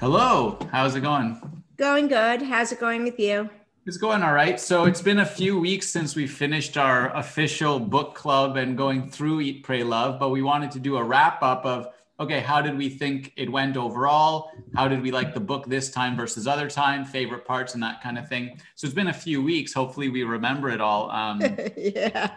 Hello, 0.00 0.56
how's 0.72 0.96
it 0.96 1.02
going? 1.02 1.38
Going 1.76 2.08
good. 2.08 2.40
How's 2.40 2.72
it 2.72 2.80
going 2.80 3.04
with 3.04 3.20
you? 3.20 3.50
It's 3.84 3.98
going 3.98 4.22
all 4.22 4.32
right. 4.32 4.58
So 4.58 4.86
it's 4.86 5.02
been 5.02 5.18
a 5.18 5.26
few 5.26 5.60
weeks 5.60 5.90
since 5.90 6.16
we 6.16 6.26
finished 6.26 6.78
our 6.78 7.14
official 7.14 7.78
book 7.78 8.14
club 8.14 8.56
and 8.56 8.78
going 8.78 9.10
through 9.10 9.42
Eat, 9.42 9.62
Pray, 9.62 9.82
Love, 9.82 10.18
but 10.18 10.30
we 10.30 10.40
wanted 10.40 10.70
to 10.70 10.80
do 10.80 10.96
a 10.96 11.04
wrap 11.04 11.42
up 11.42 11.66
of 11.66 11.88
okay, 12.18 12.40
how 12.40 12.62
did 12.62 12.78
we 12.78 12.88
think 12.88 13.34
it 13.36 13.52
went 13.52 13.76
overall? 13.76 14.52
How 14.74 14.88
did 14.88 15.02
we 15.02 15.10
like 15.10 15.34
the 15.34 15.40
book 15.40 15.66
this 15.66 15.90
time 15.90 16.16
versus 16.16 16.46
other 16.46 16.70
time? 16.70 17.04
Favorite 17.04 17.44
parts 17.44 17.74
and 17.74 17.82
that 17.82 18.02
kind 18.02 18.16
of 18.16 18.26
thing. 18.26 18.58
So 18.76 18.86
it's 18.86 18.94
been 18.94 19.08
a 19.08 19.12
few 19.12 19.42
weeks. 19.42 19.74
Hopefully, 19.74 20.08
we 20.08 20.22
remember 20.22 20.70
it 20.70 20.80
all. 20.80 21.10
Um, 21.10 21.42
yeah. 21.76 22.30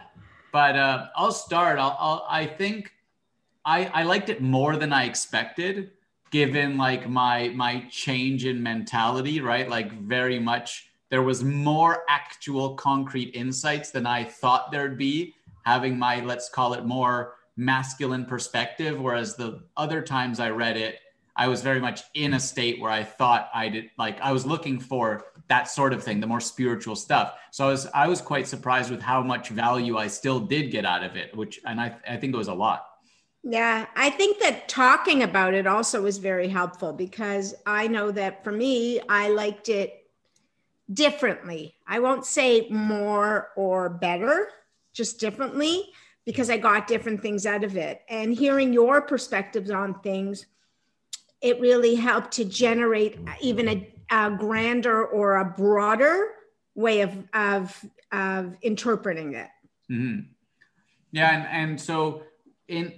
But 0.52 0.76
uh, 0.76 1.06
I'll 1.16 1.32
start. 1.32 1.78
I'll, 1.78 1.96
I'll, 1.98 2.26
I 2.28 2.44
think 2.44 2.92
I, 3.64 3.86
I 3.86 4.02
liked 4.02 4.28
it 4.28 4.42
more 4.42 4.76
than 4.76 4.92
I 4.92 5.04
expected 5.04 5.92
given 6.34 6.76
like 6.76 7.08
my 7.08 7.48
my 7.50 7.86
change 7.88 8.44
in 8.44 8.60
mentality 8.60 9.40
right? 9.40 9.68
Like 9.68 9.92
very 9.92 10.40
much 10.40 10.90
there 11.08 11.22
was 11.22 11.44
more 11.44 12.02
actual 12.08 12.74
concrete 12.74 13.30
insights 13.36 13.92
than 13.92 14.04
i 14.04 14.24
thought 14.24 14.72
there'd 14.72 14.98
be 14.98 15.32
having 15.62 15.96
my 15.96 16.18
let's 16.24 16.48
call 16.48 16.74
it 16.74 16.84
more 16.84 17.34
masculine 17.56 18.24
perspective 18.24 19.00
whereas 19.00 19.36
the 19.36 19.62
other 19.76 20.02
times 20.02 20.40
i 20.40 20.50
read 20.50 20.76
it 20.76 20.98
i 21.36 21.46
was 21.46 21.62
very 21.62 21.78
much 21.78 22.02
in 22.14 22.34
a 22.34 22.40
state 22.40 22.80
where 22.80 22.90
i 22.90 23.04
thought 23.04 23.48
i 23.54 23.68
did 23.68 23.84
like 23.96 24.20
i 24.20 24.32
was 24.32 24.44
looking 24.44 24.80
for 24.80 25.26
that 25.46 25.70
sort 25.70 25.92
of 25.92 26.02
thing 26.02 26.18
the 26.18 26.26
more 26.26 26.40
spiritual 26.40 26.96
stuff. 26.96 27.34
So 27.52 27.68
i 27.68 27.70
was 27.70 27.86
i 27.94 28.08
was 28.08 28.20
quite 28.20 28.48
surprised 28.48 28.90
with 28.90 29.00
how 29.00 29.22
much 29.22 29.50
value 29.50 29.98
i 29.98 30.08
still 30.08 30.40
did 30.40 30.72
get 30.72 30.84
out 30.84 31.04
of 31.04 31.14
it 31.14 31.36
which 31.36 31.60
and 31.64 31.80
i, 31.80 31.94
I 32.08 32.16
think 32.16 32.34
it 32.34 32.38
was 32.38 32.48
a 32.48 32.54
lot 32.54 32.93
yeah, 33.44 33.86
I 33.94 34.08
think 34.08 34.40
that 34.40 34.68
talking 34.68 35.22
about 35.22 35.52
it 35.52 35.66
also 35.66 36.00
was 36.00 36.16
very 36.16 36.48
helpful 36.48 36.94
because 36.94 37.54
I 37.66 37.88
know 37.88 38.10
that 38.10 38.42
for 38.42 38.50
me, 38.50 39.00
I 39.08 39.28
liked 39.28 39.68
it 39.68 40.10
differently. 40.90 41.74
I 41.86 41.98
won't 41.98 42.24
say 42.24 42.68
more 42.70 43.50
or 43.54 43.90
better, 43.90 44.48
just 44.94 45.20
differently 45.20 45.90
because 46.24 46.48
I 46.48 46.56
got 46.56 46.86
different 46.86 47.20
things 47.20 47.44
out 47.44 47.64
of 47.64 47.76
it. 47.76 48.00
And 48.08 48.32
hearing 48.32 48.72
your 48.72 49.02
perspectives 49.02 49.70
on 49.70 50.00
things, 50.00 50.46
it 51.42 51.60
really 51.60 51.96
helped 51.96 52.32
to 52.32 52.46
generate 52.46 53.18
even 53.42 53.68
a, 53.68 53.94
a 54.10 54.30
grander 54.30 55.04
or 55.04 55.36
a 55.36 55.44
broader 55.44 56.28
way 56.74 57.02
of, 57.02 57.12
of, 57.34 57.84
of 58.10 58.56
interpreting 58.62 59.34
it. 59.34 59.50
Mm-hmm. 59.90 60.20
Yeah. 61.12 61.36
And, 61.36 61.70
and 61.70 61.80
so 61.80 62.22
in, 62.68 62.94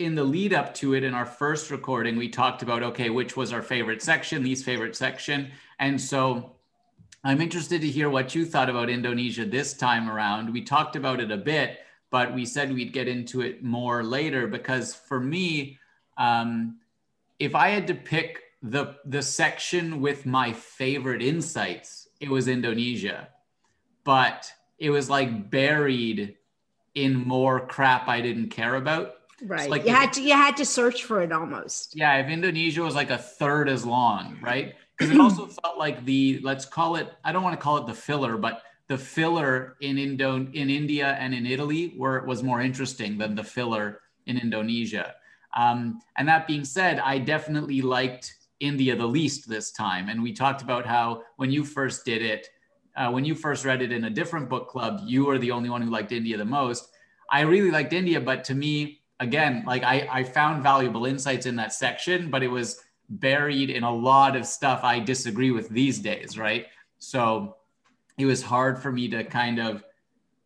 in 0.00 0.14
the 0.14 0.24
lead 0.24 0.54
up 0.54 0.72
to 0.72 0.94
it 0.94 1.04
in 1.04 1.12
our 1.12 1.26
first 1.26 1.70
recording 1.70 2.16
we 2.16 2.26
talked 2.26 2.62
about 2.62 2.82
okay 2.82 3.10
which 3.10 3.36
was 3.36 3.52
our 3.52 3.60
favorite 3.60 4.02
section 4.02 4.42
least 4.42 4.64
favorite 4.64 4.96
section. 4.96 5.50
And 5.78 6.00
so 6.00 6.56
i'm 7.22 7.40
interested 7.42 7.82
to 7.82 7.86
hear 7.86 8.08
what 8.08 8.34
you 8.34 8.46
thought 8.46 8.70
about 8.70 8.88
indonesia 8.88 9.44
this 9.44 9.74
time 9.74 10.08
around. 10.08 10.50
We 10.52 10.62
talked 10.62 10.96
about 10.96 11.20
it 11.20 11.30
a 11.30 11.36
bit 11.36 11.80
but 12.10 12.34
we 12.34 12.46
said 12.46 12.72
we'd 12.72 12.94
get 12.94 13.08
into 13.08 13.42
it 13.42 13.62
more 13.62 14.02
later 14.02 14.46
because 14.46 14.94
for 14.94 15.20
me 15.20 15.78
um, 16.16 16.78
if 17.38 17.54
i 17.54 17.68
had 17.68 17.86
to 17.86 17.94
pick 17.94 18.40
the 18.62 18.96
the 19.04 19.22
section 19.22 20.00
with 20.00 20.24
my 20.24 20.50
favorite 20.54 21.22
insights 21.22 22.08
it 22.20 22.30
was 22.30 22.48
indonesia. 22.48 23.28
But 24.02 24.50
it 24.78 24.88
was 24.88 25.10
like 25.10 25.50
buried 25.50 26.36
in 26.94 27.14
more 27.16 27.60
crap 27.66 28.08
i 28.08 28.22
didn't 28.22 28.48
care 28.48 28.76
about 28.76 29.19
Right. 29.42 29.70
Like 29.70 29.84
you 29.84 29.94
had 29.94 30.12
to 30.14 30.22
you 30.22 30.34
had 30.34 30.56
to 30.58 30.64
search 30.64 31.04
for 31.04 31.22
it 31.22 31.32
almost. 31.32 31.96
Yeah, 31.96 32.16
if 32.16 32.28
Indonesia 32.28 32.82
was 32.82 32.94
like 32.94 33.10
a 33.10 33.18
third 33.18 33.68
as 33.68 33.84
long, 33.84 34.38
right? 34.40 34.74
Because 35.00 35.14
it 35.14 35.20
also 35.20 35.46
felt 35.46 35.78
like 35.78 36.04
the 36.04 36.40
let's 36.42 36.66
call 36.66 36.96
it 36.96 37.08
I 37.24 37.32
don't 37.32 37.42
want 37.42 37.58
to 37.58 37.62
call 37.62 37.78
it 37.78 37.86
the 37.86 37.94
filler, 37.94 38.36
but 38.36 38.62
the 38.88 38.98
filler 38.98 39.76
in 39.80 39.96
Indo 39.96 40.36
in 40.36 40.68
India 40.68 41.16
and 41.18 41.32
in 41.32 41.46
Italy 41.46 41.94
were 41.96 42.22
was 42.26 42.42
more 42.42 42.60
interesting 42.60 43.16
than 43.16 43.34
the 43.34 43.42
filler 43.42 44.00
in 44.26 44.36
Indonesia. 44.36 45.14
Um, 45.56 46.00
and 46.16 46.28
that 46.28 46.46
being 46.46 46.64
said, 46.64 46.98
I 46.98 47.18
definitely 47.18 47.80
liked 47.80 48.34
India 48.60 48.94
the 48.94 49.06
least 49.06 49.48
this 49.48 49.72
time. 49.72 50.08
And 50.08 50.22
we 50.22 50.32
talked 50.32 50.62
about 50.62 50.86
how 50.86 51.22
when 51.36 51.50
you 51.50 51.64
first 51.64 52.04
did 52.04 52.22
it, 52.22 52.48
uh, 52.96 53.10
when 53.10 53.24
you 53.24 53.34
first 53.34 53.64
read 53.64 53.82
it 53.82 53.92
in 53.92 54.04
a 54.04 54.10
different 54.10 54.48
book 54.48 54.68
club, 54.68 55.00
you 55.06 55.24
were 55.24 55.38
the 55.38 55.50
only 55.50 55.70
one 55.70 55.82
who 55.82 55.90
liked 55.90 56.12
India 56.12 56.36
the 56.36 56.44
most. 56.44 56.88
I 57.30 57.40
really 57.40 57.70
liked 57.70 57.92
India, 57.92 58.20
but 58.20 58.44
to 58.44 58.54
me, 58.54 58.99
again, 59.20 59.62
like 59.66 59.84
I, 59.84 60.08
I 60.10 60.24
found 60.24 60.62
valuable 60.62 61.06
insights 61.06 61.46
in 61.46 61.54
that 61.56 61.72
section, 61.72 62.30
but 62.30 62.42
it 62.42 62.48
was 62.48 62.82
buried 63.10 63.70
in 63.70 63.84
a 63.84 63.94
lot 63.94 64.34
of 64.34 64.46
stuff 64.46 64.80
I 64.82 64.98
disagree 64.98 65.50
with 65.50 65.68
these 65.68 65.98
days, 65.98 66.38
right? 66.38 66.66
So 66.98 67.56
it 68.18 68.24
was 68.24 68.42
hard 68.42 68.82
for 68.82 68.90
me 68.90 69.08
to 69.08 69.22
kind 69.22 69.60
of 69.60 69.84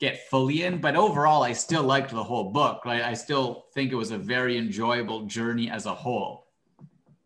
get 0.00 0.28
fully 0.28 0.64
in, 0.64 0.80
but 0.80 0.96
overall, 0.96 1.44
I 1.44 1.52
still 1.52 1.84
liked 1.84 2.10
the 2.10 2.22
whole 2.22 2.50
book. 2.50 2.84
Right? 2.84 3.02
I 3.02 3.14
still 3.14 3.66
think 3.72 3.92
it 3.92 3.96
was 3.96 4.10
a 4.10 4.18
very 4.18 4.58
enjoyable 4.58 5.22
journey 5.26 5.70
as 5.70 5.86
a 5.86 5.94
whole. 5.94 6.46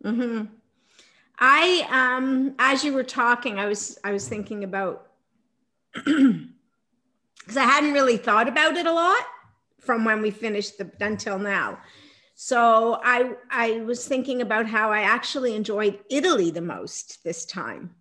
Mm-hmm. 0.05 0.45
I, 1.41 1.89
um, 1.91 2.55
as 2.59 2.85
you 2.85 2.93
were 2.93 3.05
talking, 3.05 3.59
I 3.59 3.67
was, 3.67 3.99
I 4.05 4.13
was 4.13 4.29
thinking 4.29 4.65
about 4.65 5.09
because 5.95 7.57
I 7.57 7.63
hadn't 7.63 7.93
really 7.93 8.17
thought 8.17 8.49
about 8.49 8.77
it 8.77 8.87
a 8.87 8.93
lot 8.93 9.25
from 9.81 10.05
when 10.05 10.21
we 10.23 10.31
finished 10.31 10.79
the 10.79 10.91
until 11.01 11.39
now. 11.39 11.79
So 12.35 13.01
I 13.03 13.33
I 13.51 13.81
was 13.81 14.07
thinking 14.07 14.43
about 14.43 14.67
how 14.67 14.93
I 14.93 15.01
actually 15.01 15.57
enjoyed 15.57 15.99
Italy 16.09 16.51
the 16.51 16.61
most 16.61 17.25
this 17.25 17.45
time. 17.45 17.95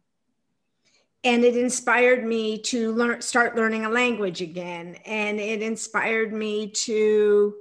And 1.23 1.43
it 1.43 1.57
inspired 1.57 2.23
me 2.23 2.59
to 2.59 2.91
learn 2.91 3.21
start 3.21 3.55
learning 3.55 3.85
a 3.85 3.89
language 3.89 4.41
again 4.41 4.97
and 5.05 5.39
it 5.39 5.61
inspired 5.61 6.31
me 6.33 6.69
to 6.85 7.55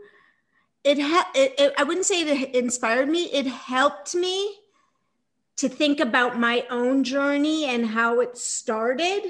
it, 0.85 0.99
it, 0.99 1.55
it 1.59 1.75
I 1.79 1.83
wouldn't 1.83 2.07
say 2.07 2.23
it 2.23 2.55
inspired 2.55 3.09
me, 3.09 3.25
it 3.33 3.47
helped 3.47 4.15
me 4.15 4.59
to 5.57 5.69
think 5.69 6.01
about 6.01 6.39
my 6.39 6.67
own 6.69 7.03
journey 7.03 7.65
and 7.65 7.87
how 7.87 8.21
it 8.21 8.37
started 8.37 9.23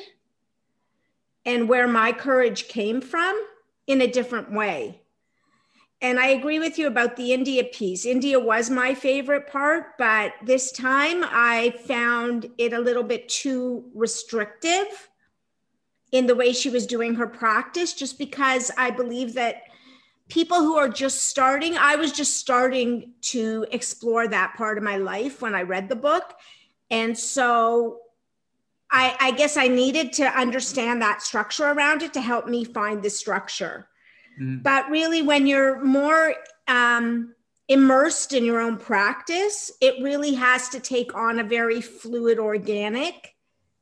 and 1.45 1.69
where 1.69 1.87
my 1.87 2.13
courage 2.13 2.67
came 2.67 3.01
from 3.01 3.41
in 3.87 4.01
a 4.01 4.07
different 4.07 4.53
way. 4.53 5.01
And 6.03 6.21
I 6.21 6.27
agree 6.27 6.59
with 6.59 6.79
you 6.79 6.87
about 6.87 7.17
the 7.17 7.33
India 7.33 7.65
piece. 7.65 8.05
India 8.05 8.39
was 8.39 8.69
my 8.69 8.95
favorite 8.95 9.49
part, 9.49 9.97
but 9.99 10.33
this 10.45 10.71
time 10.71 11.25
I 11.25 11.75
found 11.87 12.51
it 12.59 12.75
a 12.75 12.79
little 12.79 13.03
bit 13.03 13.29
too 13.29 13.91
restrictive 13.95 15.09
in 16.13 16.27
the 16.27 16.35
way 16.35 16.53
she 16.53 16.69
was 16.69 16.87
doing 16.87 17.15
her 17.15 17.27
practice, 17.27 17.95
just 17.95 18.19
because 18.19 18.71
I 18.77 18.91
believe 18.91 19.35
that 19.35 19.63
people 20.29 20.59
who 20.59 20.77
are 20.77 20.89
just 20.89 21.23
starting, 21.23 21.77
I 21.77 21.97
was 21.97 22.13
just 22.13 22.37
starting 22.37 23.13
to 23.23 23.67
explore 23.71 24.29
that 24.29 24.55
part 24.57 24.77
of 24.77 24.85
my 24.85 24.99
life 24.99 25.41
when 25.41 25.55
I 25.55 25.63
read 25.63 25.89
the 25.89 25.97
book. 25.97 26.35
And 26.91 27.19
so 27.19 28.01
I, 28.91 29.17
I, 29.21 29.31
guess 29.33 29.57
I 29.57 29.69
needed 29.69 30.13
to 30.15 30.25
understand 30.27 31.03
that 31.03 31.23
structure 31.23 31.67
around 31.67 32.03
it 32.03 32.15
to 32.15 32.21
help 32.21 32.47
me 32.47 32.65
find 32.65 33.03
the 33.03 33.11
structure. 33.11 33.89
Mm. 34.41 34.63
But 34.63 34.89
really, 34.91 35.23
when 35.23 35.47
you're 35.47 35.83
more 35.85 36.35
um, 36.69 37.35
immersed 37.69 38.33
in 38.33 38.45
your 38.45 38.61
own 38.61 38.77
practice, 38.77 39.73
it 39.81 40.03
really 40.03 40.35
has 40.35 40.69
to 40.71 40.81
take 40.81 41.15
on 41.15 41.39
a 41.39 41.45
very 41.45 41.81
fluid, 41.81 42.39
organic 42.39 43.35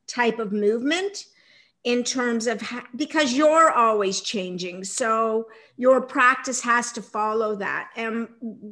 type 0.06 0.38
of 0.38 0.52
movement 0.52 1.26
in 1.84 2.02
terms 2.02 2.46
of 2.46 2.62
because 2.96 3.34
you're 3.34 3.70
always 3.70 4.22
changing. 4.22 4.84
So 4.84 5.48
your 5.76 6.00
practice 6.00 6.62
has 6.62 6.92
to 6.92 7.02
follow 7.02 7.56
that. 7.56 7.90
And 7.94 8.28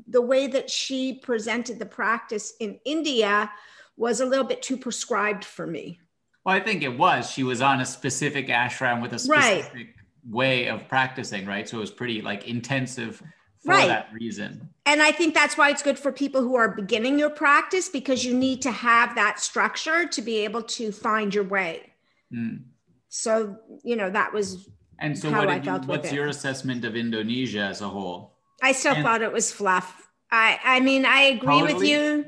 the 0.08 0.22
way 0.22 0.46
that 0.46 0.70
she 0.70 1.14
presented 1.14 1.78
the 1.78 1.86
practice 1.86 2.54
in 2.58 2.80
India 2.86 3.50
was 3.98 4.20
a 4.20 4.26
little 4.26 4.46
bit 4.46 4.62
too 4.62 4.78
prescribed 4.78 5.44
for 5.44 5.66
me. 5.66 6.00
Well, 6.44 6.54
I 6.54 6.60
think 6.60 6.82
it 6.82 6.98
was. 6.98 7.30
She 7.30 7.42
was 7.44 7.62
on 7.62 7.80
a 7.80 7.86
specific 7.86 8.48
ashram 8.48 9.00
with 9.00 9.12
a 9.12 9.18
specific 9.18 9.74
right. 9.74 9.86
way 10.28 10.66
of 10.68 10.88
practicing, 10.88 11.46
right? 11.46 11.68
So 11.68 11.78
it 11.78 11.80
was 11.80 11.90
pretty 11.90 12.20
like 12.20 12.48
intensive 12.48 13.22
for 13.62 13.70
right. 13.70 13.86
that 13.86 14.08
reason. 14.12 14.68
And 14.84 15.00
I 15.00 15.12
think 15.12 15.34
that's 15.34 15.56
why 15.56 15.70
it's 15.70 15.82
good 15.82 15.98
for 15.98 16.10
people 16.10 16.40
who 16.40 16.56
are 16.56 16.68
beginning 16.68 17.18
your 17.18 17.30
practice 17.30 17.88
because 17.88 18.24
you 18.24 18.34
need 18.34 18.60
to 18.62 18.72
have 18.72 19.14
that 19.14 19.38
structure 19.38 20.06
to 20.06 20.22
be 20.22 20.38
able 20.38 20.62
to 20.62 20.90
find 20.90 21.32
your 21.32 21.44
way. 21.44 21.92
Mm. 22.34 22.64
So, 23.08 23.56
you 23.84 23.94
know, 23.94 24.10
that 24.10 24.32
was 24.32 24.68
and 24.98 25.18
so 25.18 25.30
how 25.30 25.44
what 25.44 25.64
you, 25.64 25.72
what's 25.86 26.12
your 26.12 26.26
assessment 26.28 26.84
of 26.84 26.96
Indonesia 26.96 27.60
as 27.60 27.80
a 27.80 27.88
whole? 27.88 28.32
I 28.62 28.72
still 28.72 28.94
and, 28.94 29.04
thought 29.04 29.22
it 29.22 29.32
was 29.32 29.52
fluff. 29.52 30.08
I 30.30 30.58
I 30.64 30.80
mean, 30.80 31.04
I 31.04 31.22
agree 31.22 31.60
totally. 31.60 31.74
with 31.74 31.84
you 31.84 32.24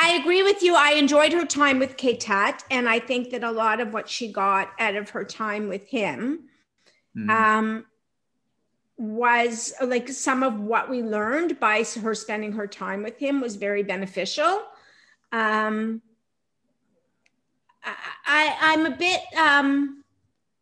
I 0.00 0.12
agree 0.12 0.42
with 0.42 0.62
you. 0.62 0.76
I 0.76 0.92
enjoyed 0.92 1.32
her 1.32 1.44
time 1.44 1.80
with 1.80 1.96
Ketut, 1.96 2.62
and 2.70 2.88
I 2.88 3.00
think 3.00 3.30
that 3.30 3.42
a 3.42 3.50
lot 3.50 3.80
of 3.80 3.92
what 3.92 4.08
she 4.08 4.30
got 4.30 4.70
out 4.78 4.94
of 4.94 5.10
her 5.10 5.24
time 5.24 5.68
with 5.68 5.88
him 5.88 6.48
mm. 7.16 7.28
um, 7.28 7.84
was 8.96 9.74
like 9.84 10.08
some 10.08 10.44
of 10.44 10.60
what 10.60 10.88
we 10.88 11.02
learned 11.02 11.58
by 11.58 11.84
her 12.00 12.14
spending 12.14 12.52
her 12.52 12.68
time 12.68 13.02
with 13.02 13.18
him 13.18 13.40
was 13.40 13.56
very 13.56 13.82
beneficial. 13.82 14.62
Um, 15.32 16.00
I, 17.84 17.94
I 18.26 18.56
I'm 18.60 18.86
a 18.86 18.96
bit 18.96 19.20
um, 19.36 20.04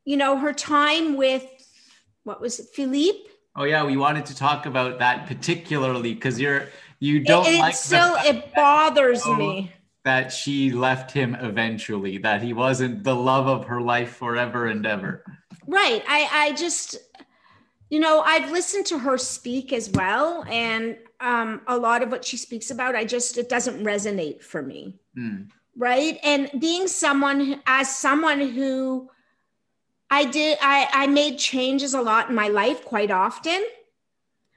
you 0.07 0.17
know, 0.17 0.39
her 0.39 0.53
time 0.55 1.17
with 1.17 1.45
what 2.25 2.41
was 2.41 2.59
it, 2.59 2.69
Philippe? 2.73 3.29
Oh 3.55 3.65
yeah, 3.65 3.85
we 3.85 3.97
wanted 3.97 4.25
to 4.27 4.37
talk 4.37 4.65
about 4.65 4.99
that 4.99 5.27
particularly 5.27 6.15
because 6.15 6.41
you're 6.41 6.69
you 6.99 7.21
don't 7.21 7.45
like 7.45 7.55
it, 7.55 7.59
like 7.59 7.75
still 7.75 8.17
it 8.21 8.55
bothers 8.55 9.27
me 9.27 9.73
that 10.07 10.33
she 10.33 10.71
left 10.71 11.11
him 11.11 11.35
eventually, 11.35 12.17
that 12.19 12.41
he 12.41 12.53
wasn't 12.53 13.03
the 13.03 13.15
love 13.15 13.49
of 13.49 13.65
her 13.65 13.81
life 13.81 14.15
forever 14.15 14.67
and 14.67 14.87
ever. 14.87 15.25
Right. 15.67 16.03
I 16.07 16.29
I 16.33 16.53
just 16.53 16.97
you 17.91 18.01
know, 18.01 18.21
I've 18.21 18.51
listened 18.51 18.87
to 18.87 18.99
her 18.99 19.19
speak 19.19 19.73
as 19.73 19.91
well 19.91 20.45
and 20.49 20.97
um 21.21 21.61
a 21.67 21.77
lot 21.77 22.03
of 22.03 22.11
what 22.11 22.25
she 22.25 22.37
speaks 22.37 22.71
about 22.71 22.95
I 22.95 23.05
just 23.05 23.37
it 23.37 23.49
doesn't 23.49 23.83
resonate 23.83 24.43
for 24.43 24.63
me. 24.63 24.95
Mm. 25.19 25.49
Right? 25.77 26.19
And 26.23 26.51
being 26.61 26.87
someone 26.87 27.61
as 27.67 27.95
someone 27.95 28.41
who 28.41 29.11
I 30.09 30.25
did 30.25 30.59
I 30.63 30.89
I 30.93 31.07
made 31.09 31.39
changes 31.39 31.95
a 31.95 32.01
lot 32.01 32.29
in 32.29 32.35
my 32.37 32.49
life 32.49 32.85
quite 32.85 33.11
often. 33.11 33.65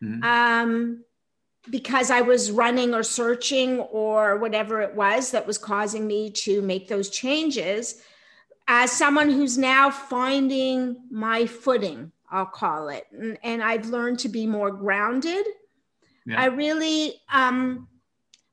Mhm. 0.04 0.24
Um 0.24 1.04
because 1.70 2.10
I 2.10 2.22
was 2.22 2.52
running 2.52 2.94
or 2.94 3.04
searching 3.04 3.80
or 3.80 4.38
whatever 4.38 4.82
it 4.82 4.96
was 4.96 5.32
that 5.32 5.46
was 5.46 5.58
causing 5.58 6.08
me 6.08 6.32
to 6.32 6.62
make 6.62 6.88
those 6.88 7.10
changes. 7.10 8.02
As 8.68 8.92
someone 8.92 9.30
who's 9.30 9.58
now 9.58 9.90
finding 9.90 10.98
my 11.10 11.46
footing, 11.46 12.12
I'll 12.32 12.46
call 12.46 12.90
it, 12.90 13.08
and, 13.12 13.38
and 13.44 13.64
I've 13.64 13.88
learned 13.88 14.20
to 14.20 14.30
be 14.30 14.46
more 14.46 14.72
grounded. 14.72 15.46
Yeah. 16.26 16.40
I 16.40 16.46
really, 16.46 17.16
um, 17.34 17.88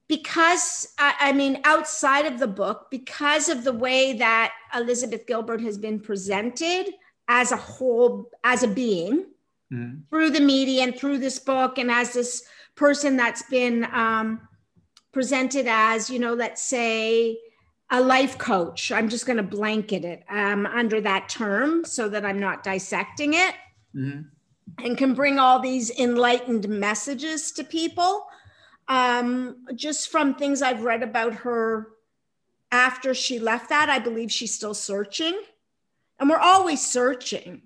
because 0.08 0.94
I, 0.99 1.14
I 1.20 1.32
mean, 1.32 1.61
outside 1.64 2.25
of 2.25 2.38
the 2.38 2.47
book, 2.47 2.87
because 2.91 3.50
of 3.50 3.64
the 3.64 3.73
way 3.73 4.14
that 4.14 4.53
Elizabeth 4.75 5.26
Gilbert 5.26 5.61
has 5.61 5.76
been 5.76 6.00
presented 6.00 6.94
as 7.29 7.53
a 7.53 7.56
whole, 7.56 8.31
as 8.44 8.62
a 8.62 8.69
being 8.69 9.26
Mhm. 9.73 10.08
through 10.08 10.31
the 10.31 10.41
media 10.41 10.85
and 10.85 10.97
through 10.97 11.19
this 11.19 11.41
book, 11.41 11.76
and 11.76 11.91
as 11.91 12.12
this 12.12 12.44
person 12.76 13.17
that's 13.17 13.43
been 13.43 13.84
um, 13.93 14.46
presented 15.12 15.67
as, 15.67 16.11
you 16.11 16.19
know, 16.19 16.34
let's 16.34 16.62
say 16.62 17.38
a 17.90 18.00
life 18.00 18.37
coach. 18.38 18.93
I'm 18.93 19.08
just 19.08 19.26
going 19.26 19.37
to 19.38 19.43
blanket 19.43 20.05
it 20.05 20.25
um, 20.28 20.67
under 20.67 21.00
that 21.00 21.28
term 21.28 21.84
so 21.84 22.08
that 22.08 22.25
I'm 22.25 22.38
not 22.38 22.62
dissecting 22.62 23.34
it 23.34 23.55
Mhm. 23.94 24.26
and 24.78 24.99
can 24.99 25.14
bring 25.14 25.38
all 25.38 25.61
these 25.61 25.90
enlightened 25.99 26.69
messages 26.69 27.50
to 27.52 27.64
people 27.64 28.26
um, 28.88 29.64
just 29.75 30.11
from 30.11 30.34
things 30.34 30.62
I've 30.62 30.82
read 30.84 31.02
about 31.02 31.34
her 31.34 31.88
after 32.70 33.14
she 33.14 33.38
left 33.38 33.69
that. 33.70 33.88
I 33.88 33.99
believe 33.99 34.31
she's 34.31 34.55
still 34.55 34.75
searching, 34.75 35.40
and 36.19 36.29
we're 36.29 36.37
always 36.38 36.84
searching. 36.84 37.62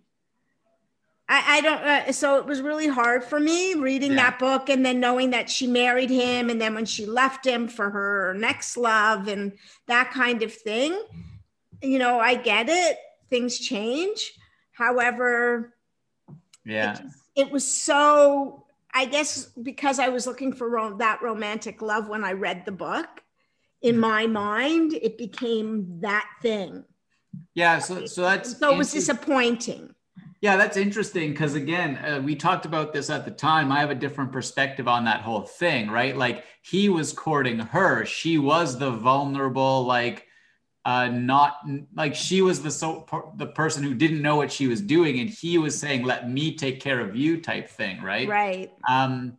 I, 1.32 1.59
I 1.59 1.61
don't, 1.61 1.79
uh, 1.82 2.12
so 2.12 2.38
it 2.38 2.44
was 2.47 2.61
really 2.61 2.88
hard 2.88 3.23
for 3.25 3.38
me 3.38 3.75
reading 3.75 4.11
Yeah. 4.12 4.31
that 4.31 4.38
book 4.41 4.69
and 4.69 4.85
then 4.85 4.99
knowing 4.99 5.31
that 5.31 5.49
she 5.49 5.67
married 5.67 6.11
him, 6.11 6.50
and 6.50 6.61
then 6.61 6.75
when 6.75 6.85
she 6.87 7.06
left 7.06 7.47
him 7.47 7.69
for 7.69 7.88
her 7.88 8.35
next 8.35 8.77
love 8.77 9.29
and 9.29 9.53
that 9.87 10.11
kind 10.11 10.43
of 10.43 10.53
thing. 10.53 11.00
You 11.82 11.99
know, 11.99 12.19
I 12.19 12.35
get 12.35 12.69
it, 12.69 12.99
things 13.31 13.59
change. 13.59 14.32
However, 14.73 15.75
Yeah. 16.65 16.93
it, 16.94 17.03
just- 17.03 17.17
it 17.37 17.50
was 17.53 17.67
so 17.67 18.65
i 18.93 19.05
guess 19.05 19.44
because 19.62 20.00
i 20.00 20.09
was 20.09 20.27
looking 20.27 20.53
for 20.53 20.69
ro- 20.69 20.97
that 20.99 21.23
romantic 21.23 21.81
love 21.81 22.09
when 22.09 22.25
i 22.25 22.32
read 22.32 22.65
the 22.67 22.73
book 22.73 23.06
in 23.82 23.94
Mm. 23.94 23.99
my 24.00 24.27
mind 24.27 24.94
it 24.94 25.17
became 25.17 26.00
that 26.00 26.27
thing 26.43 26.85
Yeah. 27.55 27.79
So 27.79 28.06
so 28.06 28.23
that's 28.23 28.59
so 28.59 28.73
it 28.75 28.77
was 28.77 28.91
disappointing 28.93 29.94
Yeah, 30.41 30.57
that's 30.57 30.79
interesting 30.79 31.31
because 31.31 31.55
again, 31.55 31.97
uh, 31.97 32.23
we 32.23 32.35
talked 32.35 32.65
about 32.65 32.93
this 32.93 33.11
at 33.11 33.27
the 33.27 33.31
time. 33.31 33.71
I 33.71 33.81
have 33.81 33.91
a 33.91 33.95
different 33.95 34.33
perspective 34.33 34.89
on 34.89 35.05
that 35.05 35.21
whole 35.21 35.43
thing, 35.43 35.91
right? 35.91 36.17
Like 36.17 36.45
he 36.63 36.89
was 36.89 37.13
courting 37.13 37.59
her. 37.59 38.07
She 38.07 38.39
was 38.39 38.79
the 38.79 38.91
vulnerable, 38.91 39.85
like 39.85 40.27
uh 40.85 41.09
not 41.09 41.59
like 41.95 42.15
she 42.15 42.41
was 42.41 42.63
the 42.63 42.71
so 42.71 43.07
the 43.37 43.47
person 43.47 43.83
who 43.83 43.95
didn't 43.95 44.23
know 44.23 44.37
what 44.37 44.51
she 44.51 44.67
was 44.67 44.81
doing 44.81 45.21
and 45.21 45.29
he 45.29 45.59
was 45.59 45.79
saying 45.79 46.03
let 46.03 46.31
me 46.31 46.57
take 46.57 46.81
care 46.81 47.01
of 47.01 47.15
you 47.15 47.41
type 47.41 47.69
thing 47.69 48.01
right 48.03 48.29
right 48.29 48.73
um 48.89 49.37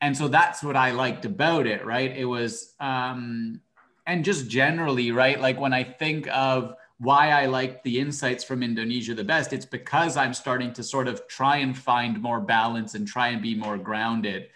and 0.00 0.16
so 0.16 0.28
that's 0.28 0.62
what 0.62 0.76
i 0.76 0.90
liked 0.90 1.26
about 1.26 1.66
it 1.66 1.84
right 1.84 2.16
it 2.16 2.24
was 2.24 2.74
um 2.80 3.60
and 4.06 4.24
just 4.24 4.48
generally 4.48 5.12
right 5.12 5.40
like 5.40 5.60
when 5.60 5.74
i 5.74 5.84
think 5.84 6.26
of 6.28 6.74
why 7.02 7.30
i 7.30 7.46
like 7.46 7.82
the 7.82 7.98
insights 7.98 8.44
from 8.44 8.62
indonesia 8.62 9.14
the 9.14 9.24
best 9.24 9.52
it's 9.52 9.66
because 9.78 10.16
i'm 10.16 10.34
starting 10.34 10.72
to 10.72 10.82
sort 10.82 11.08
of 11.08 11.26
try 11.28 11.56
and 11.56 11.76
find 11.76 12.20
more 12.20 12.40
balance 12.40 12.94
and 12.94 13.06
try 13.06 13.28
and 13.28 13.42
be 13.42 13.54
more 13.54 13.78
grounded 13.78 14.48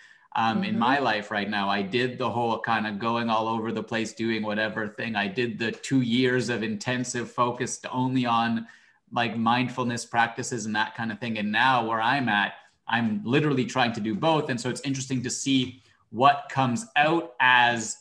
um, 0.43 0.65
in 0.65 0.75
Mhm. 0.75 0.79
my 0.79 0.99
life 0.99 1.31
right 1.31 1.51
now 1.59 1.69
i 1.69 1.83
did 1.83 2.19
the 2.19 2.31
whole 2.37 2.59
kind 2.61 2.87
of 2.87 2.99
going 2.99 3.29
all 3.31 3.49
over 3.49 3.73
the 3.73 3.83
place 3.83 4.13
doing 4.13 4.43
whatever 4.43 4.87
thing 4.89 5.17
i 5.17 5.27
did 5.27 5.59
the 5.59 5.73
two 5.73 6.03
years 6.03 6.49
of 6.49 6.63
intensive 6.63 7.31
focused 7.31 7.87
only 7.91 8.27
on 8.27 8.67
like 9.13 9.37
mindfulness 9.37 10.05
practices 10.05 10.67
and 10.67 10.75
that 10.77 10.95
kind 10.95 11.11
of 11.13 11.19
thing 11.19 11.39
and 11.39 11.51
now 11.51 11.87
where 11.89 12.01
i'm 12.01 12.29
at 12.29 12.55
I'm 12.89 13.21
literally 13.25 13.65
trying 13.65 13.93
to 13.95 14.01
do 14.01 14.15
both. 14.15 14.49
And 14.49 14.61
so 14.61 14.69
it's 14.71 14.81
interesting 14.83 15.23
to 15.25 15.31
see 15.31 15.83
what 16.11 16.47
comes 16.51 16.87
out 16.95 17.35
as 17.41 17.99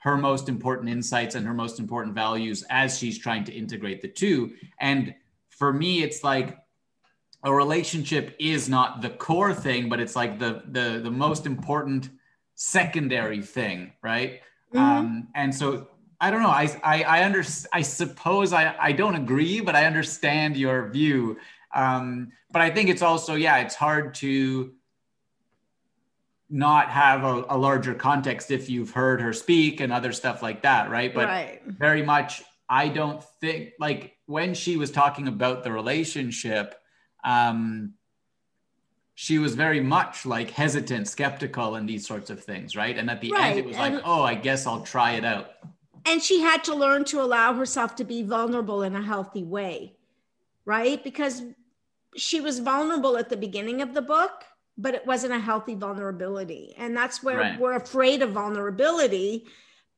her 0.00 0.16
most 0.16 0.48
important 0.48 0.88
insights 0.88 1.34
and 1.34 1.46
her 1.46 1.54
most 1.54 1.78
important 1.78 2.14
values 2.14 2.64
as 2.70 2.98
she's 2.98 3.18
trying 3.18 3.44
to 3.44 3.52
integrate 3.52 4.02
the 4.02 4.08
two. 4.08 4.52
And 4.80 5.14
for 5.50 5.72
me, 5.72 6.02
it's 6.02 6.24
like 6.24 6.58
a 7.42 7.52
relationship 7.52 8.34
is 8.38 8.68
not 8.68 9.02
the 9.02 9.10
core 9.10 9.54
thing, 9.54 9.88
but 9.88 10.00
it's 10.00 10.16
like 10.16 10.38
the 10.38 10.62
the 10.70 11.00
the 11.02 11.10
most 11.10 11.46
important 11.46 12.10
secondary 12.54 13.42
thing, 13.42 13.92
right? 14.02 14.40
Mhm. 14.74 14.80
Um, 14.80 15.28
and 15.34 15.54
so 15.54 15.88
I 16.20 16.30
don't 16.30 16.42
know. 16.42 16.50
I 16.50 16.68
I 16.82 17.02
I 17.02 17.24
under 17.24 17.42
I 17.72 17.82
suppose 17.82 18.52
I 18.52 18.74
I 18.78 18.92
don't 18.92 19.16
agree, 19.16 19.60
but 19.60 19.74
I 19.74 19.84
understand 19.86 20.56
your 20.56 20.88
view. 20.88 21.38
Um, 21.74 22.32
but 22.52 22.62
I 22.62 22.70
think 22.70 22.88
it's 22.88 23.02
also 23.02 23.34
yeah, 23.36 23.58
it's 23.58 23.74
hard 23.74 24.14
to 24.16 24.72
not 26.50 26.90
have 26.90 27.24
a, 27.24 27.44
a 27.48 27.56
larger 27.56 27.94
context 27.94 28.50
if 28.50 28.68
you've 28.68 28.90
heard 28.90 29.20
her 29.20 29.32
speak 29.32 29.80
and 29.80 29.92
other 29.92 30.12
stuff 30.12 30.42
like 30.42 30.62
that, 30.62 30.90
right? 30.90 31.14
But 31.14 31.28
right. 31.28 31.62
very 31.66 32.02
much 32.02 32.42
i 32.70 32.88
don't 32.88 33.22
think 33.40 33.72
like 33.78 34.16
when 34.26 34.54
she 34.54 34.76
was 34.76 34.90
talking 34.90 35.26
about 35.28 35.64
the 35.64 35.72
relationship 35.72 36.76
um 37.24 37.92
she 39.14 39.38
was 39.38 39.54
very 39.54 39.80
much 39.80 40.24
like 40.24 40.50
hesitant 40.50 41.06
skeptical 41.06 41.74
and 41.74 41.86
these 41.86 42.06
sorts 42.06 42.30
of 42.30 42.42
things 42.42 42.74
right? 42.74 42.96
And 42.96 43.10
at 43.10 43.20
the 43.20 43.34
end 43.36 43.58
it 43.58 43.66
was 43.66 43.76
like 43.76 44.00
oh 44.04 44.22
i 44.22 44.34
guess 44.34 44.66
i'll 44.66 44.82
try 44.82 45.12
it 45.12 45.24
out. 45.24 45.50
And 46.06 46.22
she 46.22 46.40
had 46.40 46.64
to 46.64 46.74
learn 46.74 47.04
to 47.06 47.20
allow 47.20 47.52
herself 47.52 47.94
to 47.96 48.04
be 48.04 48.22
vulnerable 48.22 48.82
in 48.82 48.96
a 48.96 49.02
healthy 49.02 49.42
way 49.42 49.96
right? 50.64 51.02
Because 51.02 51.42
she 52.16 52.40
was 52.40 52.60
vulnerable 52.60 53.16
at 53.16 53.28
the 53.28 53.36
beginning 53.36 53.82
of 53.82 53.94
the 53.94 54.02
book 54.02 54.44
but 54.82 54.94
it 54.94 55.06
wasn't 55.06 55.32
a 55.32 55.38
healthy 55.38 55.74
vulnerability. 55.74 56.74
And 56.78 56.96
that's 56.96 57.22
where 57.22 57.38
Right. 57.38 57.60
we're 57.60 57.74
afraid 57.76 58.22
of 58.22 58.30
vulnerability 58.32 59.46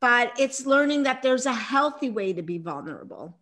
but 0.00 0.32
it's 0.36 0.66
learning 0.66 1.04
that 1.04 1.22
there's 1.22 1.46
a 1.46 1.52
healthy 1.52 2.10
way 2.10 2.32
to 2.32 2.42
be 2.42 2.58
vulnerable. 2.58 3.38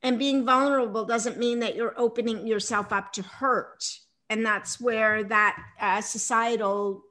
And 0.00 0.16
being 0.16 0.44
vulnerable 0.46 1.04
doesn't 1.04 1.38
mean 1.38 1.58
that 1.58 1.74
you're 1.74 1.94
opening 1.98 2.46
yourself 2.46 2.92
up 2.92 3.12
to 3.14 3.22
hurt. 3.22 3.98
And 4.30 4.46
that's 4.46 4.80
where 4.80 5.24
that 5.24 5.56
uh, 5.80 6.00
societal 6.02 7.02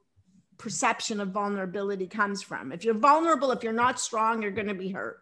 perception 0.56 1.20
of 1.20 1.32
vulnerability 1.32 2.06
comes 2.06 2.40
from. 2.42 2.72
If 2.72 2.82
you're 2.82 2.94
vulnerable 2.94 3.50
if 3.52 3.62
you're 3.62 3.74
not 3.74 4.00
strong 4.00 4.40
you're 4.40 4.50
going 4.52 4.68
to 4.68 4.74
be 4.74 4.88
hurt 4.88 5.18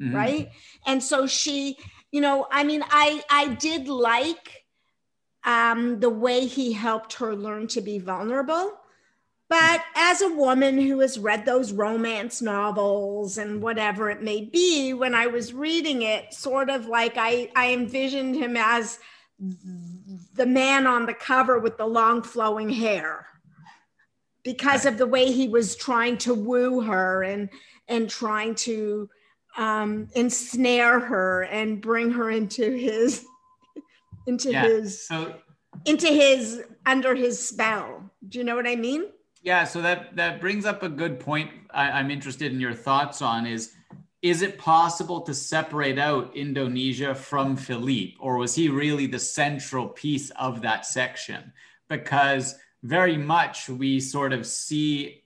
Mhm. 0.00 0.14
right? 0.14 0.50
And 0.86 1.02
so 1.02 1.26
she 1.26 1.76
you 2.10 2.22
know 2.22 2.46
i 2.50 2.64
mean 2.64 2.82
i 2.88 3.22
i 3.30 3.48
did 3.48 3.88
like 3.88 4.59
um 5.44 6.00
the 6.00 6.10
way 6.10 6.46
he 6.46 6.72
helped 6.72 7.14
her 7.14 7.34
learn 7.34 7.66
to 7.68 7.80
be 7.80 7.98
vulnerable. 7.98 8.74
But 9.48 9.82
as 9.96 10.22
a 10.22 10.28
woman 10.28 10.80
who 10.80 11.00
has 11.00 11.18
read 11.18 11.44
those 11.44 11.72
romance 11.72 12.40
novels 12.40 13.36
and 13.36 13.60
whatever 13.60 14.08
it 14.08 14.22
may 14.22 14.42
be 14.44 14.92
when 14.94 15.14
i 15.14 15.26
was 15.26 15.52
reading 15.52 16.02
it 16.02 16.32
sort 16.32 16.70
of 16.70 16.86
like 16.86 17.14
i 17.16 17.50
i 17.56 17.72
envisioned 17.72 18.36
him 18.36 18.56
as 18.56 19.00
the 20.34 20.46
man 20.46 20.86
on 20.86 21.06
the 21.06 21.14
cover 21.14 21.58
with 21.58 21.78
the 21.78 21.86
long 21.86 22.22
flowing 22.22 22.68
hair 22.68 23.26
because 24.42 24.86
of 24.86 24.98
the 24.98 25.06
way 25.06 25.32
he 25.32 25.48
was 25.48 25.76
trying 25.76 26.16
to 26.18 26.34
woo 26.34 26.80
her 26.80 27.22
and 27.22 27.48
and 27.88 28.08
trying 28.08 28.54
to 28.54 29.08
um, 29.56 30.08
ensnare 30.14 31.00
her 31.00 31.42
and 31.44 31.80
bring 31.80 32.12
her 32.12 32.30
into 32.30 32.70
his 32.70 33.24
into 34.26 34.50
Yeah. 34.50 34.64
his 34.64 35.06
so 35.06 35.34
into 35.84 36.06
his 36.08 36.62
under 36.86 37.14
his 37.14 37.38
spell. 37.38 38.10
Do 38.28 38.38
you 38.38 38.44
know 38.44 38.56
what 38.56 38.66
I 38.66 38.76
mean? 38.76 39.06
Yeah, 39.42 39.64
so 39.64 39.80
that 39.82 40.16
that 40.16 40.40
brings 40.40 40.66
up 40.66 40.82
a 40.82 40.88
good 40.88 41.18
point. 41.20 41.50
I, 41.72 41.90
I'm 41.90 42.10
interested 42.10 42.52
in 42.52 42.60
your 42.60 42.74
thoughts 42.74 43.22
on 43.22 43.46
is 43.46 43.72
is 44.22 44.42
it 44.42 44.58
possible 44.58 45.22
to 45.22 45.32
separate 45.32 45.98
out 45.98 46.36
Indonesia 46.36 47.14
from 47.14 47.56
Philippe, 47.56 48.16
or 48.20 48.36
was 48.36 48.54
he 48.54 48.68
really 48.68 49.06
the 49.06 49.18
central 49.18 49.88
piece 49.88 50.28
of 50.30 50.60
that 50.60 50.84
section? 50.84 51.52
Because 51.88 52.54
very 52.82 53.16
much 53.16 53.68
we 53.70 53.98
sort 53.98 54.34
of 54.34 54.46
see 54.46 55.22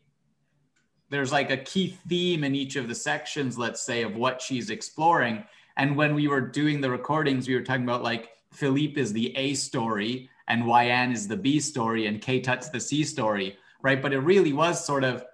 there's 1.11 1.33
like 1.33 1.51
a 1.51 1.57
key 1.57 1.99
theme 2.09 2.45
in 2.45 2.55
each 2.55 2.77
of 2.77 2.89
the 2.89 2.95
sections, 2.95 3.59
let's 3.59 3.83
say, 3.83 4.03
of 4.03 4.15
what 4.17 4.41
she's 4.41 4.71
exploring. 4.71 5.45
And 5.77 5.97
when 5.97 6.15
we 6.15 6.29
were 6.29 6.41
doing 6.41 6.81
the 6.81 6.91
recordings, 6.91 7.49
we 7.49 7.55
were 7.55 7.63
talking 7.63 7.85
about 7.85 8.03
like 8.03 8.31
Philippe 8.55 9.01
is 9.01 9.13
the 9.13 9.37
A 9.37 9.55
story 9.55 10.31
and 10.49 10.65
Wayan 10.65 11.13
is 11.13 11.27
the 11.27 11.37
B 11.37 11.61
story 11.61 12.07
and 12.07 12.21
Ketut's 12.21 12.71
the 12.71 12.81
C 12.81 13.05
story, 13.05 13.57
right? 13.83 14.01
But 14.01 14.13
it 14.13 14.21
really 14.21 14.53
was 14.53 14.85
sort 14.85 15.05
of 15.05 15.25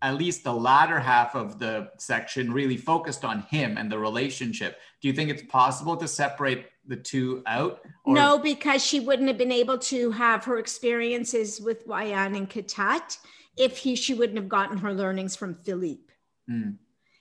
at 0.00 0.14
least 0.14 0.44
the 0.44 0.52
latter 0.52 1.00
half 1.00 1.34
of 1.34 1.58
the 1.58 1.90
section 1.98 2.52
really 2.52 2.76
focused 2.76 3.24
on 3.24 3.42
him 3.42 3.76
and 3.76 3.90
the 3.90 3.98
relationship. 3.98 4.78
Do 5.00 5.08
you 5.08 5.14
think 5.14 5.30
it's 5.30 5.42
possible 5.42 5.96
to 5.96 6.06
separate 6.06 6.66
the 6.86 6.96
two 6.96 7.42
out? 7.46 7.80
Or- 8.04 8.14
no, 8.14 8.38
because 8.38 8.84
she 8.84 9.00
wouldn't 9.00 9.28
have 9.28 9.38
been 9.38 9.52
able 9.52 9.78
to 9.78 10.10
have 10.12 10.44
her 10.44 10.58
experiences 10.58 11.60
with 11.60 11.86
Wayan 11.86 12.36
and 12.36 12.48
Ketut 12.48 13.18
if 13.56 13.78
he 13.78 13.96
she 13.96 14.14
wouldn't 14.14 14.38
have 14.38 14.48
gotten 14.48 14.78
her 14.78 14.94
learnings 14.94 15.34
from 15.34 15.54
Philippe. 15.54 16.12
Mm. 16.48 16.76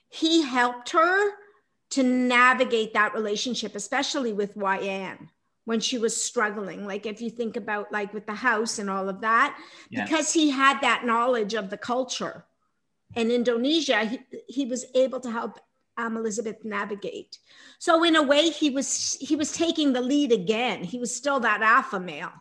He 0.10 0.44
helped 0.44 0.92
her 0.92 1.32
to 1.89 2.04
navigate 2.04 2.94
that 2.94 3.16
relationship, 3.16 3.75
especially 3.75 4.34
with 4.34 4.56
Wayan 4.56 5.30
when 5.68 5.82
she 5.82 5.98
was 5.98 6.16
struggling. 6.16 6.88
Like 6.88 7.06
if 7.06 7.22
you 7.22 7.30
think 7.30 7.58
about 7.58 7.92
like 7.92 8.14
with 8.14 8.26
the 8.26 8.34
house 8.34 8.80
and 8.80 8.90
all 8.90 9.10
of 9.10 9.20
that, 9.20 9.60
yeah. 9.90 10.06
because 10.06 10.32
he 10.32 10.50
had 10.50 10.80
that 10.80 11.06
knowledge 11.06 11.56
of 11.56 11.70
the 11.70 11.78
culture 11.78 12.46
in 13.18 13.30
Indonesia, 13.30 14.06
he, 14.06 14.20
he 14.48 14.66
was 14.66 14.86
able 14.96 15.20
to 15.20 15.30
help 15.30 15.60
um, 15.98 16.16
Elizabeth 16.16 16.64
navigate. 16.64 17.40
So 17.80 18.06
in 18.06 18.16
a 18.16 18.24
way, 18.24 18.50
he 18.50 18.70
was 18.70 19.18
he 19.20 19.36
was 19.36 19.52
taking 19.52 19.92
the 19.92 20.00
lead 20.00 20.32
again. 20.32 20.86
He 20.86 21.00
was 21.00 21.14
still 21.14 21.42
that 21.42 21.62
alpha 21.62 22.00
male, 22.00 22.32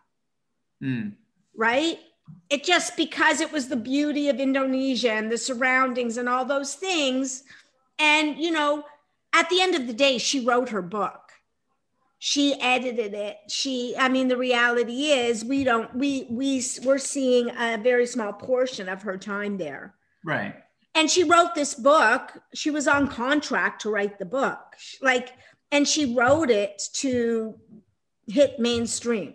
mm. 0.81 1.13
right? 1.57 1.99
It 2.49 2.63
just 2.63 2.97
because 2.97 3.41
it 3.41 3.51
was 3.51 3.67
the 3.67 3.77
beauty 3.77 4.29
of 4.29 4.39
Indonesia 4.39 5.11
and 5.11 5.33
the 5.33 5.39
surroundings 5.39 6.17
and 6.17 6.29
all 6.29 6.45
those 6.45 6.75
things, 6.75 7.43
and 7.99 8.39
you 8.39 8.53
know, 8.53 8.85
at 9.33 9.51
the 9.51 9.61
end 9.61 9.75
of 9.75 9.89
the 9.89 9.93
day, 9.93 10.19
she 10.19 10.47
wrote 10.47 10.69
her 10.69 10.83
book. 10.83 11.26
She 12.19 12.59
edited 12.61 13.13
it. 13.13 13.37
She, 13.49 13.95
I 13.99 14.09
mean, 14.09 14.29
the 14.29 14.37
reality 14.37 15.07
is 15.11 15.45
we 15.45 15.65
don't 15.65 15.95
we 15.95 16.27
we 16.31 16.63
we're 16.83 16.99
seeing 16.99 17.51
a 17.51 17.77
very 17.77 18.07
small 18.07 18.33
portion 18.33 18.89
of 18.89 19.03
her 19.03 19.19
time 19.19 19.59
there 19.59 19.95
Right. 20.27 20.57
And 20.95 21.09
she 21.09 21.25
wrote 21.25 21.55
this 21.55 21.75
book. 21.75 22.33
She 22.53 22.71
was 22.71 22.89
on 22.89 23.09
contract 23.09 23.83
to 23.83 23.91
write 23.91 24.19
the 24.19 24.25
book. 24.25 24.59
Like, 25.01 25.31
and 25.71 25.87
she 25.87 26.15
wrote 26.15 26.51
it 26.51 26.83
to 26.95 27.55
hit 28.27 28.59
mainstream. 28.59 29.35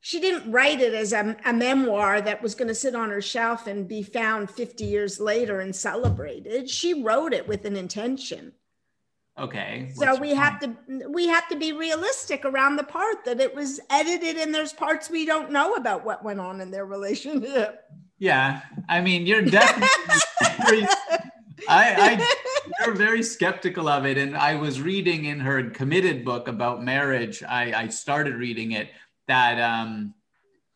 She 0.00 0.18
didn't 0.18 0.50
write 0.50 0.80
it 0.80 0.94
as 0.94 1.12
a, 1.12 1.36
a 1.44 1.52
memoir 1.52 2.22
that 2.22 2.42
was 2.42 2.54
going 2.54 2.68
to 2.68 2.74
sit 2.74 2.94
on 2.94 3.10
her 3.10 3.20
shelf 3.20 3.66
and 3.66 3.86
be 3.86 4.02
found 4.02 4.50
50 4.50 4.84
years 4.84 5.20
later 5.20 5.60
and 5.60 5.76
celebrated. 5.76 6.70
She 6.70 7.02
wrote 7.02 7.34
it 7.34 7.46
with 7.46 7.66
an 7.66 7.76
intention. 7.76 8.52
Okay. 9.40 9.90
So 9.94 10.20
we 10.20 10.34
have 10.34 10.60
to 10.60 10.76
we 11.08 11.26
have 11.28 11.48
to 11.48 11.56
be 11.56 11.72
realistic 11.72 12.44
around 12.44 12.76
the 12.76 12.84
part 12.84 13.24
that 13.24 13.40
it 13.40 13.54
was 13.54 13.80
edited 13.88 14.36
and 14.36 14.54
there's 14.54 14.74
parts 14.74 15.08
we 15.08 15.24
don't 15.24 15.50
know 15.50 15.74
about 15.74 16.04
what 16.04 16.22
went 16.22 16.40
on 16.40 16.60
in 16.60 16.70
their 16.70 16.84
relationship. 16.84 17.84
Yeah, 18.18 18.60
I 18.86 19.00
mean, 19.00 19.26
you're 19.26 19.40
definitely 19.40 19.88
very, 20.66 20.82
I, 21.66 22.18
I, 22.20 22.36
you're 22.84 22.94
very 22.94 23.22
skeptical 23.22 23.88
of 23.88 24.04
it. 24.04 24.18
And 24.18 24.36
I 24.36 24.56
was 24.56 24.78
reading 24.78 25.24
in 25.24 25.40
her 25.40 25.70
committed 25.70 26.22
book 26.22 26.46
about 26.46 26.84
marriage. 26.84 27.42
I, 27.42 27.72
I 27.72 27.88
started 27.88 28.34
reading 28.34 28.72
it 28.72 28.90
that 29.26 29.58
um, 29.58 30.12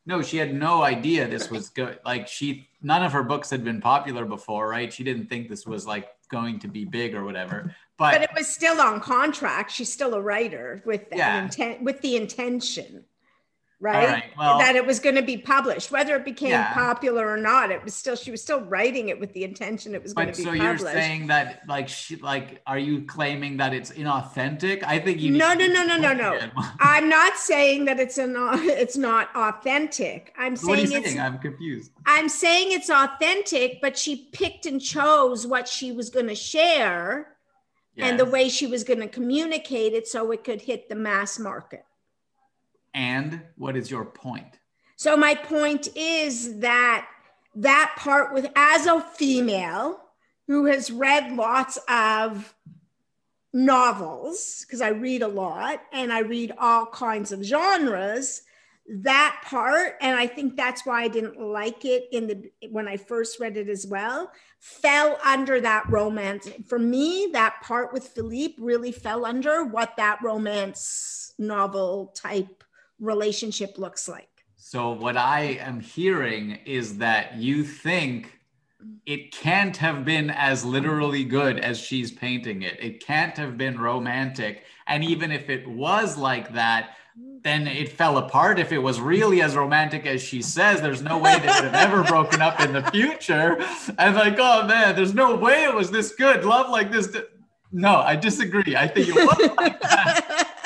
no, 0.06 0.22
she 0.22 0.36
had 0.36 0.54
no 0.54 0.82
idea 0.82 1.26
this 1.26 1.50
was 1.50 1.70
good. 1.70 1.98
Like 2.04 2.28
she, 2.28 2.68
none 2.82 3.02
of 3.02 3.12
her 3.12 3.22
books 3.22 3.50
had 3.50 3.64
been 3.64 3.80
popular 3.80 4.24
before, 4.24 4.68
right? 4.68 4.92
She 4.92 5.02
didn't 5.02 5.28
think 5.28 5.48
this 5.48 5.66
was 5.66 5.86
like 5.86 6.08
going 6.28 6.58
to 6.60 6.68
be 6.68 6.84
big 6.84 7.14
or 7.14 7.24
whatever. 7.24 7.74
But, 7.96 8.12
but 8.12 8.22
it 8.22 8.30
was 8.36 8.46
still 8.46 8.80
on 8.80 9.00
contract. 9.00 9.70
She's 9.70 9.92
still 9.92 10.14
a 10.14 10.20
writer 10.20 10.82
with 10.84 11.02
yeah. 11.12 11.44
intent, 11.44 11.82
with 11.82 12.00
the 12.02 12.16
intention 12.16 13.04
right? 13.84 14.08
right. 14.08 14.24
Well, 14.38 14.58
that 14.58 14.76
it 14.76 14.86
was 14.86 14.98
going 14.98 15.14
to 15.14 15.22
be 15.22 15.36
published, 15.36 15.90
whether 15.90 16.16
it 16.16 16.24
became 16.24 16.50
yeah. 16.50 16.72
popular 16.72 17.28
or 17.28 17.36
not. 17.36 17.70
It 17.70 17.84
was 17.84 17.94
still 17.94 18.16
she 18.16 18.30
was 18.30 18.40
still 18.40 18.62
writing 18.62 19.10
it 19.10 19.20
with 19.20 19.32
the 19.34 19.44
intention 19.44 19.94
it 19.94 20.02
was 20.02 20.14
going 20.14 20.28
to 20.28 20.32
be 20.32 20.44
published. 20.44 20.58
But 20.58 20.58
so 20.58 20.64
published. 20.64 20.94
you're 20.94 21.02
saying 21.02 21.26
that 21.26 21.62
like 21.68 21.88
she 21.88 22.16
like 22.16 22.62
are 22.66 22.78
you 22.78 23.02
claiming 23.02 23.58
that 23.58 23.74
it's 23.74 23.90
inauthentic? 23.90 24.82
I 24.84 24.98
think 24.98 25.20
you 25.20 25.32
No, 25.32 25.52
no, 25.52 25.66
no, 25.66 25.84
no, 25.84 25.98
no, 25.98 26.14
no. 26.14 26.40
I'm 26.80 27.08
not 27.08 27.36
saying 27.36 27.84
that 27.84 28.00
it's 28.00 28.16
an 28.16 28.34
it's 28.38 28.96
not 28.96 29.28
authentic. 29.36 30.32
I'm 30.38 30.56
saying, 30.56 30.68
what 30.68 30.78
are 30.78 30.82
you 30.82 31.04
saying? 31.04 31.20
I'm 31.20 31.38
confused. 31.38 31.92
I'm 32.06 32.28
saying 32.28 32.72
it's 32.72 32.90
authentic, 32.90 33.80
but 33.82 33.98
she 33.98 34.28
picked 34.32 34.64
and 34.64 34.80
chose 34.80 35.46
what 35.46 35.68
she 35.68 35.92
was 35.92 36.08
going 36.08 36.28
to 36.28 36.34
share. 36.34 37.28
Yes. 37.96 38.10
And 38.10 38.18
the 38.18 38.24
way 38.24 38.48
she 38.48 38.66
was 38.66 38.82
going 38.82 38.98
to 39.00 39.06
communicate 39.06 39.92
it 39.92 40.08
so 40.08 40.32
it 40.32 40.42
could 40.42 40.62
hit 40.62 40.88
the 40.88 40.96
mass 40.96 41.38
market. 41.38 41.84
And 42.94 43.42
what 43.56 43.76
is 43.76 43.90
your 43.90 44.04
point? 44.04 44.58
So 44.96 45.16
my 45.16 45.34
point 45.34 45.88
is 45.96 46.60
that 46.60 47.08
that 47.56 47.94
part 47.98 48.32
with 48.32 48.46
as 48.56 48.86
a 48.86 49.00
female 49.00 50.00
who 50.46 50.66
has 50.66 50.90
read 50.90 51.34
lots 51.34 51.78
of 51.88 52.54
novels 53.52 54.64
because 54.66 54.80
I 54.80 54.88
read 54.88 55.22
a 55.22 55.28
lot 55.28 55.80
and 55.92 56.12
I 56.12 56.20
read 56.20 56.52
all 56.58 56.86
kinds 56.86 57.30
of 57.30 57.42
genres 57.42 58.42
that 58.86 59.42
part 59.44 59.94
and 60.00 60.16
I 60.16 60.26
think 60.26 60.56
that's 60.56 60.84
why 60.84 61.02
I 61.02 61.08
didn't 61.08 61.40
like 61.40 61.84
it 61.84 62.04
in 62.12 62.26
the 62.26 62.50
when 62.70 62.88
I 62.88 62.96
first 62.96 63.38
read 63.38 63.56
it 63.56 63.68
as 63.68 63.86
well 63.86 64.30
fell 64.58 65.18
under 65.24 65.60
that 65.60 65.88
romance 65.88 66.48
for 66.66 66.78
me 66.78 67.30
that 67.32 67.62
part 67.62 67.92
with 67.92 68.08
Philippe 68.08 68.56
really 68.58 68.92
fell 68.92 69.24
under 69.24 69.64
what 69.64 69.96
that 69.96 70.18
romance 70.22 71.32
novel 71.38 72.12
type 72.16 72.63
relationship 72.98 73.78
looks 73.78 74.08
like. 74.08 74.28
So, 74.56 74.90
what 74.92 75.16
I 75.16 75.58
am 75.60 75.80
hearing 75.80 76.58
is 76.64 76.98
that 76.98 77.36
you 77.36 77.64
think 77.64 78.38
it 79.06 79.32
can't 79.32 79.76
have 79.76 80.04
been 80.04 80.30
as 80.30 80.64
literally 80.64 81.24
good 81.24 81.58
as 81.58 81.78
she's 81.78 82.10
painting 82.10 82.62
it. 82.62 82.78
It 82.80 83.04
can't 83.04 83.36
have 83.36 83.58
been 83.58 83.78
romantic. 83.78 84.64
And 84.86 85.04
even 85.04 85.30
if 85.30 85.48
it 85.48 85.66
was 85.68 86.16
like 86.16 86.52
that, 86.54 86.96
then 87.42 87.66
it 87.66 87.90
fell 87.90 88.18
apart. 88.18 88.58
If 88.58 88.72
it 88.72 88.78
was 88.78 89.00
really 89.00 89.42
as 89.42 89.54
romantic 89.54 90.06
as 90.06 90.22
she 90.22 90.42
says, 90.42 90.80
there's 90.80 91.02
no 91.02 91.18
way 91.18 91.38
they 91.38 91.46
would 91.46 91.64
have 91.64 91.74
ever 91.74 92.02
broken 92.02 92.40
up 92.40 92.60
in 92.60 92.72
the 92.72 92.82
future. 92.90 93.58
And 93.98 94.16
like, 94.16 94.36
oh 94.38 94.66
man, 94.66 94.96
there's 94.96 95.14
no 95.14 95.36
way 95.36 95.64
it 95.64 95.74
was 95.74 95.90
this 95.90 96.14
good. 96.14 96.44
Love 96.44 96.70
like 96.70 96.90
this. 96.90 97.14
No, 97.70 97.96
I 97.96 98.16
disagree. 98.16 98.76
I 98.76 98.88
think 98.88 99.08
it 99.08 99.14
was 99.14 99.50
like 99.56 99.80
that. 99.82 100.60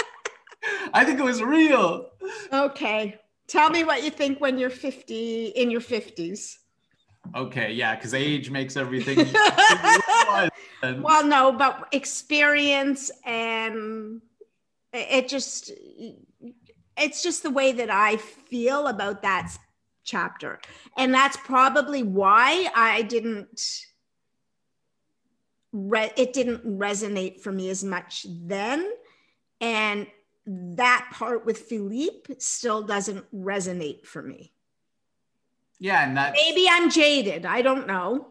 I 0.95 1.05
think 1.05 1.19
it 1.19 1.25
was 1.25 1.43
real. 1.43 2.08
Okay. 2.53 3.19
Tell 3.47 3.71
me 3.71 3.85
what 3.85 4.03
you 4.03 4.11
think 4.11 4.41
when 4.41 4.59
you're 4.59 4.71
50 4.71 5.47
in 5.49 5.71
your 5.71 5.81
50s. 5.81 6.57
Okay, 7.35 7.73
yeah, 7.73 7.95
because 7.95 8.15
age 8.15 8.51
makes 8.51 8.77
everything. 8.77 9.19
well, 11.03 11.27
no, 11.27 11.53
but 11.53 11.89
experience 11.93 13.11
and 13.25 14.21
it 14.93 15.29
just 15.29 15.71
it's 16.97 17.23
just 17.23 17.43
the 17.43 17.51
way 17.51 17.73
that 17.73 17.91
I 17.91 18.17
feel 18.17 18.87
about 18.89 19.23
that 19.23 19.57
chapter. 20.05 20.59
And 20.97 21.13
that's 21.13 21.37
probably 21.37 22.03
why 22.03 22.71
I 22.75 23.03
didn't 23.03 23.85
re- 25.73 26.13
it 26.17 26.33
didn't 26.33 26.65
resonate 26.67 27.41
for 27.41 27.53
me 27.53 27.71
as 27.71 27.85
much 27.85 28.27
then. 28.29 28.91
And 29.61 30.07
that 30.49 31.11
part 31.13 31.45
with 31.45 31.59
Philippe 31.59 32.35
still 32.39 32.83
doesn't 32.83 33.27
resonate 33.35 34.07
for 34.07 34.23
me. 34.23 34.53
Yeah, 35.79 36.07
and 36.07 36.17
that 36.17 36.33
maybe 36.33 36.67
I'm 36.69 36.91
jaded. 36.91 37.45
I 37.45 37.63
don't 37.63 37.87
know. 37.87 38.29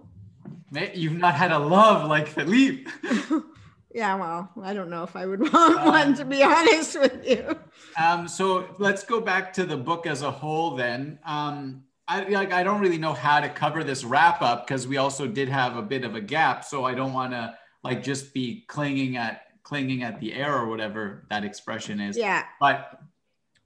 You've 0.93 1.17
not 1.17 1.36
had 1.36 1.51
a 1.51 1.59
love 1.59 2.09
like 2.09 2.27
Philippe. 2.27 2.89
yeah, 3.93 4.15
well, 4.15 4.51
I 4.62 4.74
don't 4.74 4.89
know 4.89 5.03
if 5.03 5.15
I 5.15 5.25
would 5.25 5.39
want 5.53 5.86
one 5.86 6.15
to 6.15 6.25
be 6.25 6.43
honest 6.43 7.00
with 7.00 7.25
you. 7.25 7.57
Um, 8.01 8.27
so 8.27 8.75
let's 8.79 9.03
go 9.03 9.21
back 9.21 9.53
to 9.53 9.65
the 9.65 9.77
book 9.77 10.07
as 10.07 10.24
a 10.24 10.31
whole 10.31 10.75
then. 10.75 11.19
Um, 11.24 11.83
I 12.07 12.24
like 12.24 12.51
I 12.51 12.63
don't 12.63 12.81
really 12.81 12.97
know 12.97 13.13
how 13.13 13.39
to 13.39 13.50
cover 13.50 13.83
this 13.83 14.03
wrap 14.03 14.41
up 14.41 14.65
because 14.65 14.88
we 14.88 14.97
also 14.97 15.27
did 15.27 15.50
have 15.50 15.77
a 15.77 15.81
bit 15.81 16.03
of 16.03 16.15
a 16.15 16.21
gap. 16.21 16.65
So 16.65 16.83
I 16.83 16.95
don't 16.95 17.13
want 17.13 17.31
to 17.31 17.55
like 17.83 18.03
just 18.03 18.33
be 18.33 18.65
clinging 18.67 19.17
at 19.17 19.46
clinging 19.67 20.01
at 20.01 20.17
the 20.21 20.33
air 20.33 20.57
or 20.57 20.65
whatever 20.67 21.25
that 21.29 21.43
expression 21.43 22.00
is. 22.00 22.15
Yeah. 22.15 22.43
But 22.57 23.01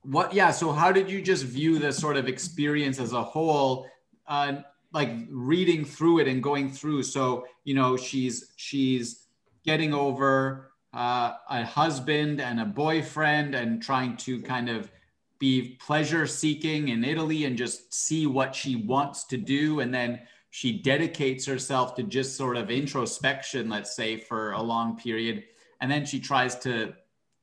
what, 0.01 0.33
yeah. 0.33 0.49
So 0.49 0.71
how 0.71 0.91
did 0.91 1.11
you 1.11 1.21
just 1.21 1.43
view 1.45 1.77
the 1.77 1.93
sort 1.93 2.17
of 2.17 2.27
experience 2.27 2.99
as 2.99 3.13
a 3.13 3.21
whole? 3.21 3.87
Uh, 4.27 4.63
like 4.93 5.11
reading 5.29 5.85
through 5.85 6.19
it 6.19 6.27
and 6.27 6.41
going 6.41 6.71
through. 6.71 7.03
So 7.03 7.45
you 7.63 7.75
know, 7.75 7.97
she's 7.97 8.51
she's 8.55 9.27
getting 9.63 9.93
over 9.93 10.71
uh, 10.91 11.33
a 11.49 11.63
husband 11.63 12.41
and 12.41 12.59
a 12.59 12.65
boyfriend 12.65 13.53
and 13.53 13.81
trying 13.81 14.17
to 14.17 14.41
kind 14.41 14.69
of 14.69 14.91
be 15.37 15.77
pleasure 15.79 16.25
seeking 16.25 16.89
in 16.89 17.03
Italy 17.03 17.45
and 17.45 17.57
just 17.57 17.93
see 17.93 18.25
what 18.25 18.55
she 18.55 18.75
wants 18.75 19.23
to 19.25 19.37
do. 19.37 19.79
And 19.79 19.93
then 19.93 20.19
she 20.49 20.81
dedicates 20.81 21.45
herself 21.45 21.95
to 21.95 22.03
just 22.03 22.35
sort 22.35 22.57
of 22.57 22.69
introspection, 22.69 23.69
let's 23.69 23.95
say, 23.95 24.17
for 24.17 24.51
a 24.51 24.61
long 24.61 24.97
period. 24.97 25.43
And 25.81 25.91
then 25.91 26.05
she 26.05 26.19
tries 26.19 26.55
to 26.59 26.93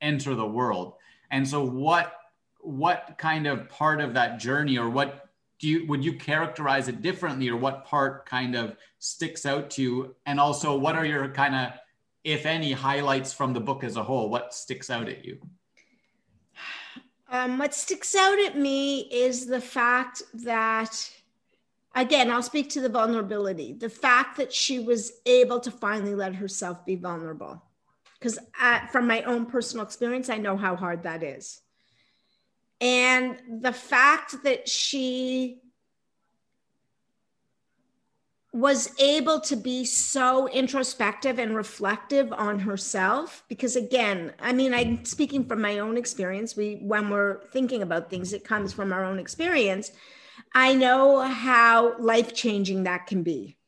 enter 0.01 0.35
the 0.35 0.47
world. 0.47 0.95
And 1.31 1.47
so 1.47 1.63
what 1.65 2.15
what 2.61 3.15
kind 3.19 3.47
of 3.47 3.69
part 3.69 4.01
of 4.01 4.15
that 4.15 4.39
journey 4.39 4.79
or 4.79 4.89
what 4.89 5.29
do 5.59 5.69
you 5.69 5.87
would 5.87 6.05
you 6.05 6.15
characterize 6.15 6.89
it 6.89 7.03
differently 7.03 7.49
or 7.49 7.57
what 7.57 7.85
part 7.85 8.27
kind 8.27 8.55
of 8.55 8.77
sticks 8.99 9.45
out 9.45 9.71
to 9.71 9.83
you? 9.83 10.17
And 10.27 10.41
also 10.41 10.77
what 10.77 10.97
are 10.97 11.05
your 11.05 11.29
kind 11.29 11.55
of 11.55 11.73
if 12.25 12.47
any 12.47 12.73
highlights 12.73 13.33
from 13.33 13.53
the 13.53 13.61
book 13.61 13.85
as 13.85 13.97
a 13.97 14.03
whole? 14.03 14.31
What 14.31 14.55
sticks 14.55 14.91
out 14.91 15.09
at 15.09 15.25
you? 15.25 15.39
Um, 17.31 17.59
what 17.59 17.75
sticks 17.75 18.15
out 18.15 18.39
at 18.39 18.57
me 18.57 19.01
is 19.13 19.47
the 19.47 19.61
fact 19.61 20.23
that 20.33 21.11
again 21.95 22.31
i'll 22.31 22.43
speak 22.43 22.71
to 22.71 22.81
the 22.81 22.89
vulnerability. 22.89 23.73
The 23.73 23.91
fact 23.91 24.37
that 24.39 24.53
she 24.53 24.79
was 24.79 25.13
able 25.27 25.61
to 25.61 25.71
finally 25.71 26.15
let 26.15 26.35
herself 26.35 26.87
be 26.87 26.97
vulnerable 26.97 27.63
because 28.19 28.39
from 28.91 29.07
my 29.07 29.23
own 29.23 29.47
personal 29.47 29.85
experience 29.85 30.29
i 30.29 30.37
know 30.37 30.57
how 30.57 30.77
hard 30.77 31.03
that 31.03 31.23
is. 31.23 31.61
And 32.81 33.37
the 33.61 33.73
fact 33.73 34.45
that 34.45 34.69
she 34.69 35.61
was 38.53 38.99
able 38.99 39.41
to 39.41 39.57
be 39.57 39.85
so 39.85 40.49
introspective 40.49 41.39
and 41.39 41.55
reflective 41.55 42.33
on 42.33 42.59
herself 42.59 43.45
because 43.49 43.77
again 43.77 44.33
i 44.41 44.53
mean 44.53 44.73
i'm 44.73 45.05
speaking 45.05 45.45
from 45.45 45.61
my 45.61 45.79
own 45.79 45.97
experience. 45.97 46.57
We 46.57 46.77
when 46.77 47.11
we're 47.11 47.43
thinking 47.53 47.83
about 47.83 48.09
things 48.11 48.33
it 48.33 48.45
comes 48.45 48.73
from 48.73 48.93
our 48.93 49.05
own 49.05 49.19
experience. 49.19 49.93
I 50.55 50.75
know 50.75 51.21
how 51.21 51.99
life 51.99 52.35
changing 52.35 52.85
that 52.85 53.07
can 53.07 53.23
be. 53.23 53.59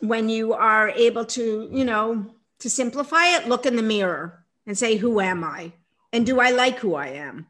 When 0.00 0.30
you 0.30 0.54
are 0.54 0.88
able 0.88 1.26
to 1.26 1.68
you 1.70 1.84
know 1.84 2.34
to 2.60 2.70
simplify 2.70 3.36
it 3.36 3.48
look 3.48 3.66
in 3.66 3.76
the 3.76 3.82
mirror 3.82 4.44
and 4.66 4.78
say 4.78 4.96
who 4.96 5.20
am 5.20 5.42
i 5.42 5.72
and 6.12 6.24
do 6.24 6.40
i 6.40 6.50
like 6.50 6.78
who 6.78 6.94
i 6.94 7.08
am 7.08 7.46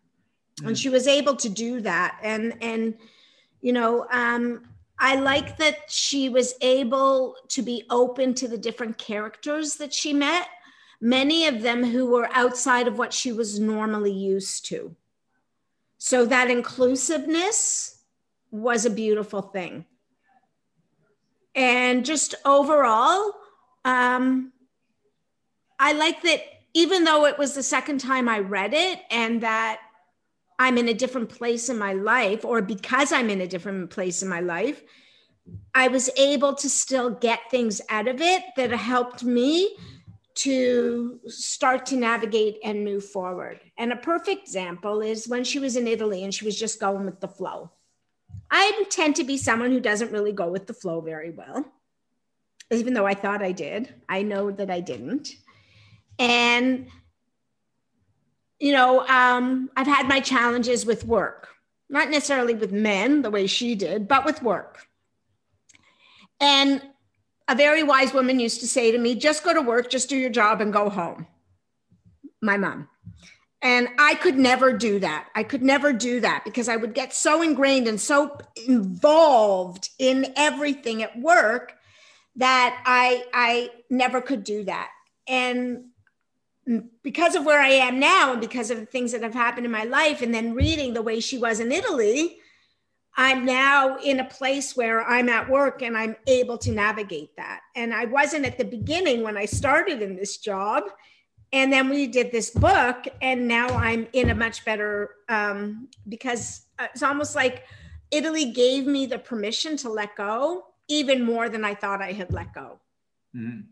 mm. 0.61 0.67
and 0.67 0.79
she 0.79 0.89
was 0.89 1.07
able 1.07 1.37
to 1.37 1.49
do 1.49 1.81
that 1.81 2.19
and 2.23 2.55
and 2.63 2.95
you 3.61 3.73
know 3.73 4.07
um 4.11 4.63
I 5.03 5.15
like 5.15 5.57
that 5.57 5.91
she 5.91 6.29
was 6.29 6.53
able 6.61 7.35
to 7.49 7.63
be 7.63 7.85
open 7.89 8.35
to 8.35 8.47
the 8.47 8.59
different 8.59 8.99
characters 8.99 9.77
that 9.77 9.95
she 9.95 10.13
met, 10.13 10.47
many 11.01 11.47
of 11.47 11.63
them 11.63 11.83
who 11.83 12.11
were 12.11 12.29
outside 12.33 12.87
of 12.87 12.99
what 12.99 13.15
she 13.15 13.33
was 13.33 13.59
normally 13.59 14.13
used 14.13 14.67
to. 14.67 14.95
So 15.97 16.27
that 16.27 16.51
inclusiveness 16.51 18.03
was 18.51 18.85
a 18.85 18.91
beautiful 18.91 19.41
thing. 19.41 19.87
And 21.55 22.05
just 22.05 22.35
overall, 22.45 23.33
um, 23.87 24.53
I 25.81 25.93
like 25.93 26.23
that 26.23 26.43
even 26.75 27.05
though 27.05 27.25
it 27.25 27.39
was 27.39 27.55
the 27.55 27.63
second 27.63 27.99
time 27.99 28.29
I 28.29 28.41
read 28.41 28.75
it 28.75 29.01
and 29.11 29.43
that 29.43 29.81
I'm 30.59 30.77
in 30.77 30.89
a 30.89 30.95
different 30.95 31.31
place 31.31 31.71
in 31.71 31.79
my 31.79 31.95
life, 31.95 32.45
or 32.45 32.61
because 32.61 33.13
I'm 33.13 33.31
in 33.31 33.41
a 33.41 33.47
different 33.47 33.89
place 33.89 34.23
in 34.23 34.29
my 34.29 34.41
life, 34.41 34.83
I 35.75 35.89
was 35.89 36.11
able 36.19 36.55
to 36.57 36.69
still 36.69 37.11
get 37.11 37.51
things 37.51 37.81
out 37.89 38.09
of 38.09 38.21
it 38.21 38.43
that 38.57 38.71
helped 38.71 39.25
me 39.25 39.75
to 40.35 41.19
start 41.27 41.87
to 41.87 41.97
navigate 41.97 42.59
and 42.63 42.85
move 42.85 43.05
forward. 43.05 43.61
And 43.79 43.91
a 43.91 43.97
perfect 43.97 44.43
example 44.43 45.01
is 45.01 45.27
when 45.27 45.45
she 45.45 45.59
was 45.59 45.77
in 45.77 45.89
Italy 45.89 46.23
and 46.23 46.33
she 46.33 46.45
was 46.45 46.59
just 46.59 46.79
going 46.79 47.07
with 47.07 47.21
the 47.21 47.29
flow. 47.29 47.73
I 48.51 48.85
tend 48.91 49.17
to 49.17 49.25
be 49.25 49.39
someone 49.39 49.71
who 49.71 49.81
doesn't 49.81 50.13
really 50.13 50.33
go 50.33 50.51
with 50.51 50.67
the 50.67 50.75
flow 50.75 51.01
very 51.01 51.31
well, 51.31 51.65
even 52.71 52.93
though 52.93 53.07
I 53.07 53.15
thought 53.15 53.43
I 53.43 53.53
did. 53.53 53.95
I 54.11 54.23
know 54.23 54.51
that 54.51 54.71
I 54.71 54.81
didn't. 54.81 55.31
And 56.21 56.87
you 58.61 58.73
know, 58.73 59.07
um, 59.09 59.71
I've 59.75 59.87
had 59.87 60.07
my 60.07 60.21
challenges 60.21 60.85
with 60.85 61.07
work, 61.07 61.49
not 61.89 62.11
necessarily 62.11 62.55
with 62.55 62.73
men 62.73 63.23
the 63.23 63.31
way 63.31 63.47
she 63.47 63.75
did, 63.75 64.07
but 64.07 64.25
with 64.25 64.43
work. 64.43 64.87
And 66.39 66.83
a 67.49 67.55
very 67.55 67.83
wise 67.83 68.13
woman 68.13 68.39
used 68.39 68.61
to 68.61 68.69
say 68.69 68.93
to 68.93 68.99
me, 68.99 69.15
just 69.15 69.43
go 69.43 69.55
to 69.55 69.63
work, 69.63 69.91
just 69.91 70.09
do 70.09 70.17
your 70.17 70.31
job 70.31 70.61
and 70.61 70.73
go 70.73 70.91
home. 70.91 71.27
My 72.43 72.57
mom. 72.57 72.89
And 73.63 73.89
I 73.99 74.15
could 74.15 74.39
never 74.39 74.73
do 74.73 74.99
that. 75.01 75.29
I 75.35 75.43
could 75.43 75.63
never 75.63 75.93
do 75.93 76.21
that 76.21 76.45
because 76.45 76.69
I 76.69 76.77
would 76.77 76.95
get 76.95 77.13
so 77.13 77.43
ingrained 77.43 77.89
and 77.89 78.01
so 78.01 78.39
involved 78.67 79.91
in 79.99 80.33
everything 80.37 81.03
at 81.03 81.19
work 81.19 81.75
that 82.37 82.83
I 82.87 83.25
I 83.35 83.71
never 83.91 84.23
could 84.23 84.45
do 84.45 84.65
that. 84.65 84.89
And 85.29 85.90
because 87.03 87.35
of 87.35 87.45
where 87.45 87.61
I 87.61 87.69
am 87.69 87.99
now 87.99 88.33
and 88.33 88.41
because 88.41 88.71
of 88.71 88.79
the 88.79 88.87
things 88.87 89.13
that 89.13 89.23
have 89.23 89.35
happened 89.35 89.67
in 89.67 89.73
my 89.73 89.85
life, 89.85 90.23
and 90.23 90.33
then 90.33 90.55
reading 90.55 90.95
the 90.95 91.03
way 91.03 91.21
she 91.21 91.39
was 91.39 91.61
in 91.61 91.73
Italy, 91.73 92.39
I'm 93.17 93.45
now 93.45 93.99
in 93.99 94.21
a 94.21 94.25
place 94.25 94.77
where 94.77 95.03
I'm 95.03 95.29
at 95.29 95.51
work 95.51 95.83
and 95.83 95.97
I'm 95.97 96.17
able 96.27 96.59
to 96.59 96.71
navigate 96.71 97.37
that. 97.37 97.61
And 97.75 97.93
I 97.93 98.05
wasn't 98.05 98.47
at 98.47 98.57
the 98.57 98.65
beginning 98.65 99.23
when 99.23 99.37
I 99.37 99.47
started 99.47 100.01
in 100.01 100.17
this 100.17 100.37
job. 100.37 100.85
And 101.53 101.73
then 101.73 101.89
we 101.89 102.07
did 102.07 102.31
this 102.31 102.51
book, 102.51 103.09
and 103.21 103.49
now 103.49 103.67
I'm 103.71 104.07
in 104.13 104.31
a 104.31 104.35
much 104.37 104.65
better 104.65 105.17
um, 105.29 105.89
because 106.09 106.67
it's 106.79 107.03
almost 107.03 107.35
like 107.35 107.65
Italy 108.13 108.53
gave 108.53 108.87
me 108.87 109.07
the 109.07 109.19
permission 109.19 109.77
to 109.79 109.89
let 109.89 110.15
go 110.15 110.67
even 110.87 111.25
more 111.25 111.49
than 111.49 111.65
I 111.65 111.75
thought 111.75 112.01
I 112.01 112.13
had 112.13 112.33
let 112.33 112.55
go. 112.55 112.79
Mm-hmm. 113.35 113.63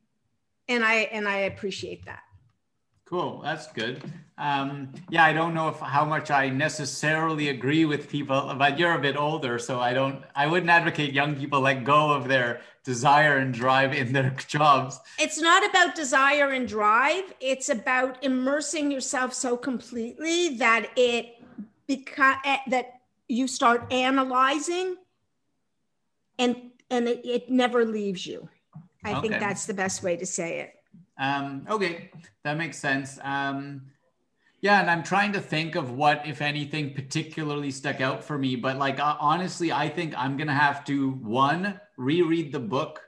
And 0.69 0.85
I 0.85 0.95
and 0.95 1.29
I 1.29 1.37
appreciate 1.39 2.05
that. 2.07 2.23
Cool, 3.09 3.40
that's 3.42 3.73
good. 3.73 4.03
Um, 4.37 4.92
yeah, 5.09 5.25
I 5.25 5.33
don't 5.33 5.55
know 5.55 5.68
if 5.68 5.79
how 5.79 6.05
much 6.05 6.31
I 6.31 6.51
necessarily 6.51 7.49
agree 7.49 7.87
with 7.87 8.11
people, 8.11 8.55
but 8.59 8.79
you're 8.79 8.92
a 8.92 9.01
bit 9.01 9.16
older, 9.16 9.59
so 9.59 9.81
I 9.81 9.94
don't. 9.94 10.23
I 10.35 10.47
wouldn't 10.47 10.68
advocate 10.68 11.14
young 11.14 11.35
people 11.35 11.62
let 11.62 11.85
go 11.85 12.12
of 12.12 12.29
their 12.29 12.61
desire 12.85 13.38
and 13.38 13.55
drive 13.55 13.94
in 13.94 14.12
their 14.12 14.37
jobs. 14.47 15.01
It's 15.18 15.40
not 15.40 15.66
about 15.71 15.94
desire 15.94 16.51
and 16.51 16.68
drive. 16.68 17.33
It's 17.40 17.71
about 17.71 18.23
immersing 18.23 18.90
yourself 18.90 19.33
so 19.33 19.57
completely 19.57 20.57
that 20.57 20.90
it 20.94 21.42
because 21.87 22.37
eh, 22.44 22.59
that 22.66 23.01
you 23.27 23.49
start 23.49 23.90
analyzing, 23.90 24.97
and 26.38 26.73
and 26.90 27.09
it, 27.09 27.25
it 27.25 27.51
never 27.51 27.87
leaves 27.87 28.27
you. 28.27 28.51
I 29.03 29.12
okay. 29.12 29.29
think 29.29 29.40
that's 29.40 29.64
the 29.64 29.73
best 29.73 30.03
way 30.03 30.18
to 30.18 30.27
say 30.27 30.61
it. 30.61 30.78
Um, 31.18 31.66
okay, 31.68 32.11
that 32.44 32.57
makes 32.57 32.78
sense. 32.78 33.18
Um, 33.22 33.83
yeah, 34.61 34.81
and 34.81 34.90
I'm 34.90 35.02
trying 35.02 35.33
to 35.35 35.40
think 35.40 35.76
of 35.76 35.92
what, 35.92 36.26
if 36.26 36.42
anything, 36.42 36.94
particularly 36.94 37.70
stuck 37.70 38.00
out 38.00 38.24
for 38.24 38.38
me. 38.38 38.57
But 38.57 38.76
like 38.78 38.98
uh, 38.98 39.16
honestly, 39.20 39.72
I 39.72 39.88
think 39.88 40.14
I'm 40.16 40.37
gonna 40.37 40.54
have 40.54 40.85
to 40.87 41.11
one 41.11 41.81
reread 41.96 42.52
the 42.52 42.61
book 42.61 43.00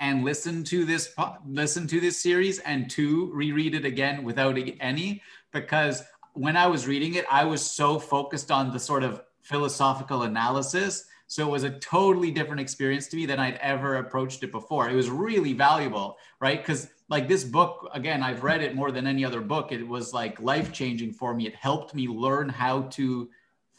and 0.00 0.24
listen 0.24 0.64
to 0.64 0.84
this 0.84 1.14
listen 1.46 1.86
to 1.88 2.00
this 2.00 2.20
series, 2.20 2.58
and 2.60 2.90
two 2.90 3.30
reread 3.32 3.74
it 3.74 3.84
again 3.84 4.22
without 4.22 4.58
any 4.80 5.22
because 5.52 6.02
when 6.34 6.56
I 6.56 6.66
was 6.66 6.86
reading 6.86 7.14
it, 7.14 7.24
I 7.30 7.44
was 7.44 7.62
so 7.62 7.98
focused 7.98 8.50
on 8.50 8.70
the 8.70 8.78
sort 8.78 9.02
of 9.02 9.22
philosophical 9.42 10.22
analysis. 10.22 11.04
So 11.26 11.46
it 11.46 11.50
was 11.50 11.64
a 11.64 11.78
totally 11.78 12.30
different 12.30 12.60
experience 12.60 13.06
to 13.08 13.16
me 13.16 13.26
than 13.26 13.38
I'd 13.38 13.56
ever 13.56 13.96
approached 13.96 14.42
it 14.42 14.52
before. 14.52 14.88
It 14.88 14.94
was 14.94 15.10
really 15.10 15.52
valuable, 15.52 16.16
right? 16.40 16.58
Because 16.58 16.88
like 17.08 17.26
this 17.26 17.44
book 17.44 17.88
again 17.94 18.22
i've 18.22 18.42
read 18.42 18.62
it 18.62 18.74
more 18.74 18.90
than 18.90 19.06
any 19.06 19.24
other 19.24 19.40
book. 19.40 19.72
It 19.72 19.86
was 19.86 20.12
like 20.12 20.40
life 20.40 20.72
changing 20.72 21.12
for 21.12 21.34
me. 21.34 21.46
It 21.46 21.54
helped 21.54 21.94
me 21.94 22.06
learn 22.08 22.48
how 22.48 22.82
to 22.98 23.28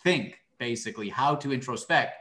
think 0.03 0.39
basically 0.57 1.09
how 1.09 1.35
to 1.35 1.49
introspect. 1.49 2.11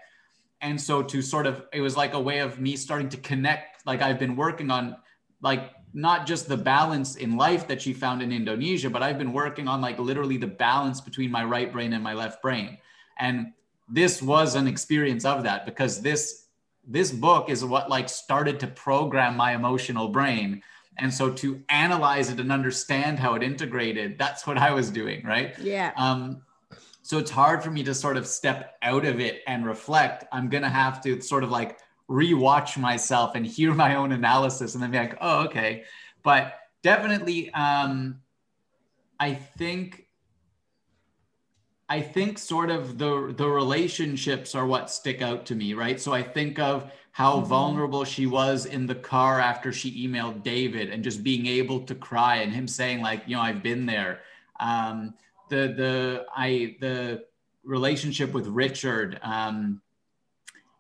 And 0.61 0.81
so 0.81 1.03
to 1.03 1.23
sort 1.23 1.47
of 1.47 1.67
it 1.73 1.81
was 1.81 1.97
like 1.97 2.15
a 2.15 2.21
way 2.21 2.41
of 2.41 2.61
me 2.61 2.77
starting 2.77 3.09
to 3.11 3.17
connect 3.17 3.87
like 3.87 4.03
i've 4.03 4.19
been 4.19 4.37
working 4.37 4.71
on 4.71 4.97
like 5.41 5.71
not 5.95 6.27
just 6.27 6.49
the 6.49 6.57
balance 6.57 7.17
in 7.17 7.37
life 7.37 7.67
that 7.69 7.81
she 7.81 7.93
found 7.95 8.21
in 8.21 8.31
indonesia 8.33 8.91
but 8.91 9.03
i've 9.03 9.19
been 9.19 9.33
working 9.33 9.67
on 9.69 9.81
like 9.81 9.99
literally 9.99 10.37
the 10.37 10.47
balance 10.47 11.01
between 11.01 11.31
my 11.31 11.45
right 11.45 11.73
brain 11.73 11.93
and 11.93 12.03
my 12.03 12.13
left 12.13 12.43
brain. 12.43 12.77
And 13.19 13.53
this 13.89 14.21
was 14.21 14.55
an 14.55 14.67
experience 14.67 15.25
of 15.25 15.43
that 15.45 15.65
because 15.65 16.03
this 16.03 16.47
this 16.87 17.11
book 17.11 17.51
is 17.51 17.65
what 17.65 17.89
like 17.89 18.09
started 18.09 18.59
to 18.61 18.67
program 18.67 19.37
my 19.37 19.55
emotional 19.55 20.09
brain 20.09 20.63
and 20.99 21.13
so 21.13 21.31
to 21.31 21.63
analyze 21.69 22.31
it 22.31 22.41
and 22.41 22.51
understand 22.51 23.19
how 23.19 23.35
it 23.35 23.43
integrated 23.43 24.19
that's 24.19 24.47
what 24.47 24.59
i 24.59 24.73
was 24.73 24.91
doing 24.91 25.25
right 25.25 25.59
yeah 25.59 25.93
um 25.97 26.43
So 27.09 27.17
it's 27.17 27.31
hard 27.31 27.65
for 27.65 27.71
me 27.71 27.83
to 27.85 27.95
sort 27.95 28.19
of 28.19 28.27
step 28.27 28.77
out 28.83 29.07
of 29.07 29.19
it 29.19 29.41
and 29.47 29.65
reflect. 29.65 30.27
I'm 30.31 30.51
going 30.51 30.63
to 30.63 30.69
have 30.69 31.01
to 31.05 31.23
sort 31.23 31.43
of 31.43 31.51
like 31.51 31.79
rewatch 32.07 32.77
myself 32.77 33.35
and 33.35 33.47
hear 33.47 33.73
my 33.73 33.95
own 33.95 34.13
analysis 34.13 34.75
and 34.75 34.83
then 34.83 34.91
be 34.91 34.99
like, 34.99 35.17
oh, 35.23 35.47
okay. 35.47 35.85
But 36.23 36.53
definitely, 36.83 37.51
um, 37.55 38.21
I 39.19 39.33
think 39.33 40.05
I 41.89 42.03
think 42.03 42.39
sort 42.39 42.71
of 42.71 42.99
the 42.99 43.33
the 43.35 43.49
relationships 43.49 44.55
are 44.55 44.67
what 44.67 44.91
stick 44.91 45.23
out 45.23 45.47
to 45.47 45.55
me, 45.55 45.73
right? 45.73 45.99
So 45.99 46.13
I 46.13 46.23
think 46.23 46.59
of 46.59 46.93
how 47.19 47.39
mm-hmm. 47.39 47.49
vulnerable 47.49 48.05
she 48.05 48.27
was 48.27 48.65
in 48.65 48.87
the 48.87 48.95
car 48.95 49.41
after 49.41 49.73
she 49.73 50.07
emailed 50.07 50.45
David 50.45 50.89
and 50.91 51.03
just 51.03 51.25
being 51.25 51.47
able 51.47 51.81
to 51.81 51.93
cry 51.97 52.37
and 52.37 52.53
him 52.53 52.69
saying 52.69 53.01
like, 53.01 53.25
you 53.27 53.35
know, 53.35 53.43
I've 53.43 53.61
been 53.61 53.87
there. 53.87 54.21
Um, 54.61 55.15
the 55.49 55.75
the 55.77 56.27
I 56.37 56.77
the 56.79 57.25
relationship 57.65 58.33
with 58.33 58.47
Richard 58.47 59.19
um, 59.23 59.83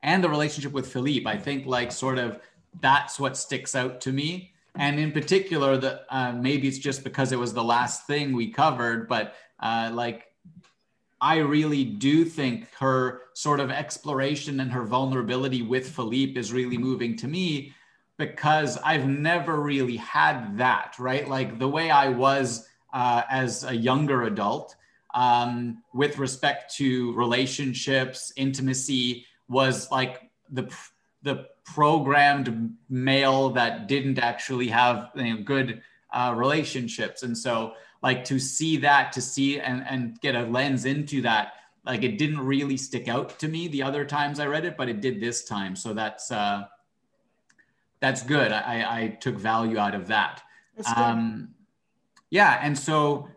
and 0.05 0.22
the 0.22 0.29
relationship 0.29 0.70
with 0.70 0.87
Philippe, 0.87 1.29
I 1.29 1.37
think 1.37 1.66
like 1.66 1.90
sort 1.90 2.18
of 2.18 2.38
that's 2.81 3.18
what 3.18 3.37
sticks 3.37 3.74
out 3.74 4.01
to 4.03 4.12
me. 4.12 4.53
And 4.77 5.01
in 5.01 5.11
particular, 5.11 5.77
that 5.79 6.07
uh, 6.09 6.31
maybe 6.31 6.68
it's 6.68 6.79
just 6.79 7.03
because 7.03 7.33
it 7.33 7.38
was 7.40 7.53
the 7.53 7.64
last 7.64 8.07
thing 8.07 8.33
we 8.33 8.53
covered, 8.53 9.09
but 9.09 9.35
uh, 9.59 9.90
like 9.92 10.28
I 11.21 11.39
really 11.39 11.85
do 11.85 12.25
think 12.25 12.73
her 12.75 13.23
sort 13.35 13.61
of 13.61 13.71
exploration 13.71 14.61
and 14.61 14.71
her 14.73 14.85
vulnerability 14.85 15.63
with 15.63 15.89
Philippe 15.89 16.39
is 16.39 16.53
really 16.53 16.79
moving 16.79 17.17
to 17.17 17.29
me 17.29 17.75
because 18.19 18.79
I've 18.79 19.09
never 19.09 19.61
really 19.61 19.97
had 19.97 20.59
that, 20.59 20.97
right? 20.99 21.29
Like 21.29 21.59
the 21.59 21.69
way 21.69 21.91
I 21.91 22.09
was 22.09 22.69
uh, 22.93 23.23
as 23.31 23.65
a 23.65 23.75
younger 23.75 24.25
adult 24.25 24.77
um, 25.15 25.83
with 25.95 26.19
respect 26.19 26.75
to 26.77 27.13
relationships, 27.15 28.33
intimacy 28.37 29.27
was 29.49 29.91
like 29.91 30.31
the 30.51 30.73
the 31.23 31.47
programmed 31.65 32.77
male 32.89 33.51
that 33.51 33.89
didn't 33.89 34.19
actually 34.19 34.69
have 34.69 35.11
you 35.15 35.35
know, 35.35 35.43
good 35.43 35.83
uh, 36.13 36.35
relationships, 36.37 37.23
and 37.23 37.37
so 37.37 37.75
like 38.03 38.25
to 38.25 38.39
see 38.39 38.77
that 38.79 39.13
to 39.13 39.21
see 39.21 39.59
and 39.61 39.85
and 39.89 40.21
get 40.21 40.35
a 40.35 40.43
lens 40.43 40.85
into 40.85 41.23
that 41.23 41.55
like 41.85 42.03
it 42.03 42.19
didn't 42.19 42.41
really 42.41 42.77
stick 42.77 43.09
out 43.09 43.39
to 43.39 43.49
me 43.49 43.69
the 43.69 43.83
other 43.83 44.05
times 44.05 44.39
i 44.41 44.47
read 44.47 44.65
it 44.65 44.77
but 44.77 44.89
it 44.89 45.01
did 45.01 45.21
this 45.21 45.45
time. 45.45 45.75
So 45.75 45.95
that's 45.95 46.31
uh 46.31 46.65
that's 48.01 48.23
good. 48.23 48.53
I 48.53 49.03
i 49.03 49.09
took 49.09 49.37
value 49.37 49.79
out 49.79 49.95
of 49.95 50.07
that. 50.09 50.43
Um 50.97 51.55
yeah 52.31 52.61
and 52.63 52.79
so 52.79 53.29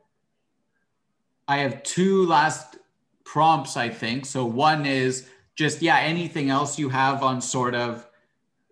i 1.47 1.57
have 1.57 1.81
two 1.83 2.25
last 2.27 2.77
prompts 3.23 3.77
i 3.77 3.89
think. 3.89 4.25
So 4.25 4.45
one 4.45 4.85
is 4.85 5.27
just 5.55 5.81
yeah 5.81 5.97
anything 5.99 6.49
else 6.49 6.77
you 6.77 6.89
have 6.89 7.23
on 7.23 7.41
sort 7.41 7.73
of 7.73 8.07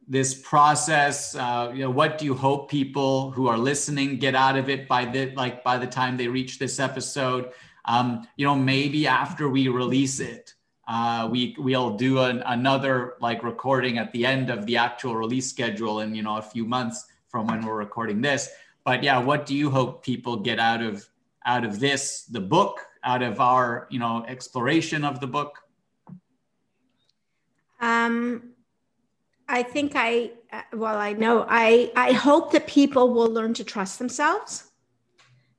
this 0.10 0.34
process 0.34 1.36
uh, 1.36 1.72
you 1.74 1.84
know 1.84 1.92
what 1.92 2.18
do 2.18 2.26
you 2.26 2.34
hope 2.34 2.70
people 2.70 3.30
who 3.32 3.48
are 3.48 3.58
listening 3.58 4.18
get 4.18 4.34
out 4.34 4.58
of 4.58 4.68
it 4.68 4.88
by 4.88 5.06
the 5.06 5.32
like 5.36 5.64
by 5.64 5.78
the 5.78 5.88
time 5.88 6.18
they 6.18 6.28
reach 6.28 6.60
this 6.60 6.80
episode? 6.80 7.52
Um, 7.86 8.28
you 8.36 8.46
know 8.46 8.56
maybe 8.56 9.08
after 9.08 9.48
we 9.48 9.68
release 9.68 10.20
it 10.20 10.56
uh, 10.90 11.30
we 11.32 11.56
we'll 11.60 11.92
do 11.92 12.20
an, 12.20 12.42
another 12.48 13.14
like 13.22 13.44
recording 13.44 14.00
at 14.00 14.12
the 14.12 14.26
end 14.26 14.50
of 14.50 14.66
the 14.66 14.76
actual 14.76 15.16
release 15.16 15.48
schedule 15.48 16.00
in 16.00 16.16
you 16.16 16.24
know 16.24 16.38
a 16.38 16.42
few 16.42 16.66
months 16.66 17.06
from 17.28 17.46
when 17.46 17.64
we're 17.64 17.78
recording 17.78 18.22
this. 18.22 18.50
But 18.84 19.04
yeah 19.04 19.20
what 19.20 19.46
do 19.46 19.56
you 19.56 19.70
hope 19.70 20.04
people 20.04 20.38
get 20.38 20.58
out 20.58 20.82
of 20.82 21.08
out 21.46 21.64
of 21.64 21.80
this 21.80 22.24
the 22.24 22.40
book 22.40 22.88
out 23.04 23.22
of 23.22 23.40
our 23.40 23.88
you 23.92 24.00
know 24.00 24.26
exploration 24.28 25.06
of 25.06 25.20
the 25.20 25.28
book? 25.28 25.60
Um 27.80 28.56
I 29.52 29.64
think 29.64 29.94
I, 29.96 30.32
uh, 30.54 30.62
well, 30.74 30.96
I 30.96 31.14
know, 31.14 31.44
I, 31.50 31.92
I 31.96 32.12
hope 32.12 32.52
that 32.52 32.68
people 32.68 33.12
will 33.12 33.30
learn 33.30 33.56
to 33.56 33.64
trust 33.64 33.98
themselves. 33.98 34.70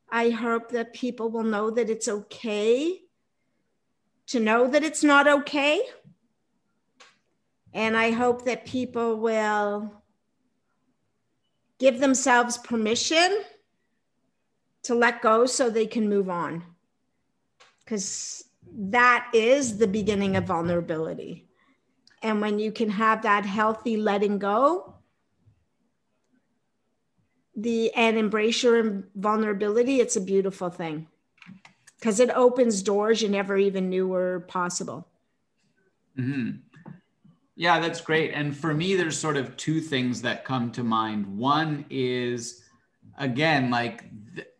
I 0.08 0.30
hope 0.30 0.70
that 0.70 0.92
people 0.92 1.28
will 1.28 1.42
know 1.42 1.70
that 1.70 1.90
it's 1.90 2.06
okay 2.06 3.00
to 4.28 4.38
know 4.38 4.68
that 4.68 4.84
it's 4.84 5.02
not 5.02 5.26
okay. 5.26 5.82
And 7.74 7.96
I 7.96 8.12
hope 8.12 8.44
that 8.44 8.64
people 8.64 9.16
will 9.16 9.92
give 11.80 11.98
themselves 11.98 12.58
permission 12.58 13.42
to 14.84 14.94
let 14.94 15.20
go 15.20 15.46
so 15.46 15.68
they 15.68 15.86
can 15.86 16.08
move 16.08 16.30
on. 16.30 16.62
Because 17.80 18.44
that 18.72 19.30
is 19.34 19.78
the 19.78 19.88
beginning 19.88 20.36
of 20.36 20.44
vulnerability. 20.44 21.49
And 22.22 22.40
when 22.40 22.58
you 22.58 22.70
can 22.72 22.90
have 22.90 23.22
that 23.22 23.46
healthy 23.46 23.96
letting 23.96 24.38
go, 24.38 24.94
the 27.56 27.92
and 27.94 28.16
embrace 28.16 28.62
your 28.62 29.04
vulnerability, 29.14 30.00
it's 30.00 30.16
a 30.16 30.20
beautiful 30.20 30.70
thing 30.70 31.08
because 31.98 32.20
it 32.20 32.30
opens 32.30 32.82
doors 32.82 33.20
you 33.20 33.28
never 33.28 33.56
even 33.56 33.90
knew 33.90 34.08
were 34.08 34.40
possible. 34.48 35.06
Mm-hmm. 36.18 36.58
Yeah, 37.56 37.78
that's 37.78 38.00
great. 38.00 38.32
And 38.32 38.56
for 38.56 38.72
me, 38.72 38.94
there's 38.94 39.18
sort 39.18 39.36
of 39.36 39.56
two 39.56 39.80
things 39.80 40.22
that 40.22 40.46
come 40.46 40.72
to 40.72 40.82
mind. 40.82 41.26
One 41.26 41.84
is, 41.90 42.59
again, 43.20 43.70
like 43.70 44.04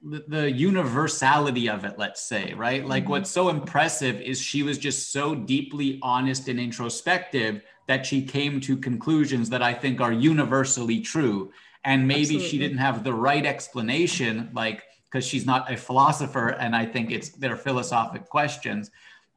the, 0.03 0.25
the 0.29 0.51
universality 0.51 1.69
of 1.69 1.85
it, 1.85 1.99
let's 1.99 2.23
say, 2.23 2.55
right? 2.55 2.87
Like 2.87 3.05
mm-hmm. 3.05 3.13
what's 3.13 3.31
so 3.31 3.49
impressive 3.49 4.21
is 4.21 4.41
she 4.41 4.63
was 4.63 4.79
just 4.79 5.13
so 5.13 5.35
deeply 5.35 5.99
honest 6.03 6.49
and 6.49 6.61
introspective 6.61 7.63
that 7.89 8.07
she 8.07 8.23
came 8.23 8.61
to 8.61 8.77
conclusions 8.77 9.51
that 9.51 9.63
I 9.63 9.75
think 9.75 10.01
are 10.01 10.13
universally 10.13 11.01
true. 11.01 11.53
And 11.85 12.07
maybe 12.07 12.21
Absolutely. 12.21 12.49
she 12.49 12.59
didn't 12.59 12.79
have 12.79 13.03
the 13.03 13.13
right 13.13 13.45
explanation, 13.45 14.51
like 14.53 14.85
because 15.05 15.27
she's 15.27 15.47
not 15.47 15.73
a 15.73 15.77
philosopher, 15.77 16.51
and 16.51 16.77
I 16.77 16.87
think 16.87 17.11
it's 17.11 17.31
they're 17.31 17.57
philosophic 17.57 18.29
questions. 18.29 18.91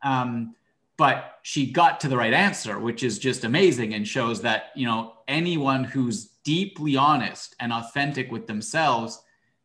Um, 0.04 0.54
but 0.98 1.40
she 1.42 1.72
got 1.72 2.00
to 2.02 2.08
the 2.08 2.18
right 2.18 2.34
answer, 2.34 2.80
which 2.80 3.02
is 3.02 3.18
just 3.18 3.44
amazing 3.44 3.94
and 3.94 4.08
shows 4.08 4.42
that 4.42 4.72
you 4.76 4.86
know 4.86 5.13
anyone 5.28 5.84
who's 5.84 6.26
deeply 6.44 6.96
honest 6.96 7.56
and 7.60 7.72
authentic 7.72 8.32
with 8.32 8.48
themselves 8.48 9.22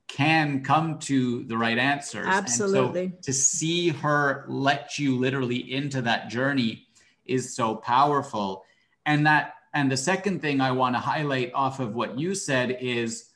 can 0.08 0.62
come 0.62 0.98
to 0.98 1.44
the 1.44 1.56
right 1.56 1.78
answers. 1.78 2.26
Absolutely. 2.26 3.12
So 3.16 3.18
to 3.22 3.32
see 3.32 3.90
her 3.90 4.46
let 4.48 4.98
you 4.98 5.16
literally 5.16 5.72
into 5.72 6.02
that 6.02 6.28
journey 6.28 6.86
is 7.26 7.54
so 7.54 7.76
powerful. 7.76 8.64
And 9.06 9.26
that 9.26 9.54
and 9.74 9.92
the 9.92 9.96
second 9.96 10.40
thing 10.40 10.60
I 10.60 10.72
want 10.72 10.94
to 10.96 10.98
highlight 10.98 11.52
off 11.54 11.78
of 11.78 11.94
what 11.94 12.18
you 12.18 12.34
said 12.34 12.78
is 12.80 13.26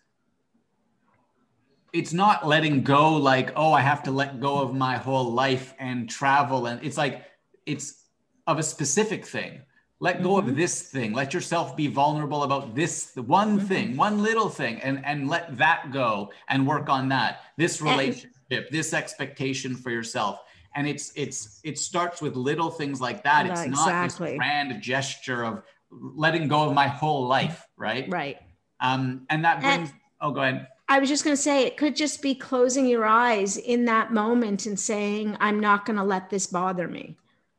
it's 1.92 2.14
not 2.14 2.46
letting 2.46 2.82
go 2.82 3.16
like 3.16 3.52
oh 3.54 3.72
I 3.72 3.82
have 3.82 4.02
to 4.04 4.10
let 4.10 4.40
go 4.40 4.60
of 4.60 4.74
my 4.74 4.96
whole 4.96 5.30
life 5.30 5.74
and 5.78 6.08
travel 6.08 6.66
and 6.66 6.82
it's 6.82 6.96
like 6.96 7.26
it's 7.66 8.06
of 8.46 8.58
a 8.58 8.62
specific 8.62 9.26
thing 9.26 9.60
let 10.02 10.20
go 10.20 10.30
mm-hmm. 10.30 10.48
of 10.48 10.56
this 10.56 10.82
thing 10.82 11.12
let 11.12 11.32
yourself 11.32 11.76
be 11.76 11.86
vulnerable 11.86 12.42
about 12.42 12.74
this 12.74 13.12
one 13.14 13.56
mm-hmm. 13.56 13.66
thing 13.66 13.96
one 13.96 14.22
little 14.22 14.48
thing 14.48 14.80
and 14.82 15.02
and 15.06 15.28
let 15.28 15.56
that 15.56 15.90
go 15.92 16.30
and 16.48 16.66
work 16.66 16.88
on 16.88 17.08
that 17.08 17.40
this 17.56 17.80
relationship 17.80 18.68
this 18.70 18.92
expectation 18.92 19.74
for 19.74 19.90
yourself 19.90 20.40
and 20.74 20.86
it's 20.86 21.12
it's 21.14 21.60
it 21.62 21.78
starts 21.78 22.20
with 22.20 22.34
little 22.34 22.70
things 22.70 23.00
like 23.00 23.22
that 23.22 23.46
it's 23.46 23.62
exactly. 23.62 23.92
not 23.92 24.08
this 24.08 24.36
grand 24.38 24.82
gesture 24.82 25.44
of 25.44 25.62
letting 25.90 26.48
go 26.48 26.68
of 26.68 26.74
my 26.74 26.88
whole 26.88 27.26
life 27.26 27.66
right 27.76 28.06
right 28.10 28.38
um 28.80 29.24
and 29.30 29.44
that 29.44 29.60
brings 29.60 29.90
and, 29.90 29.98
oh 30.20 30.32
go 30.32 30.42
ahead 30.42 30.66
I 30.88 30.98
was 30.98 31.08
just 31.08 31.24
going 31.24 31.34
to 31.34 31.42
say 31.42 31.64
it 31.64 31.78
could 31.78 31.96
just 31.96 32.20
be 32.20 32.34
closing 32.34 32.86
your 32.86 33.06
eyes 33.06 33.56
in 33.56 33.86
that 33.86 34.12
moment 34.12 34.66
and 34.66 34.78
saying, 34.78 35.38
I'm 35.40 35.58
not 35.58 35.86
going 35.86 35.96
to 35.96 36.02
let 36.04 36.28
this 36.28 36.46
bother 36.46 36.86
me. 36.86 37.16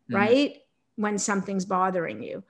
Mm-hmm. 0.07 0.15
Right 0.15 0.62
when 0.95 1.17
something's 1.17 1.65
bothering 1.65 2.21
you. 2.21 2.43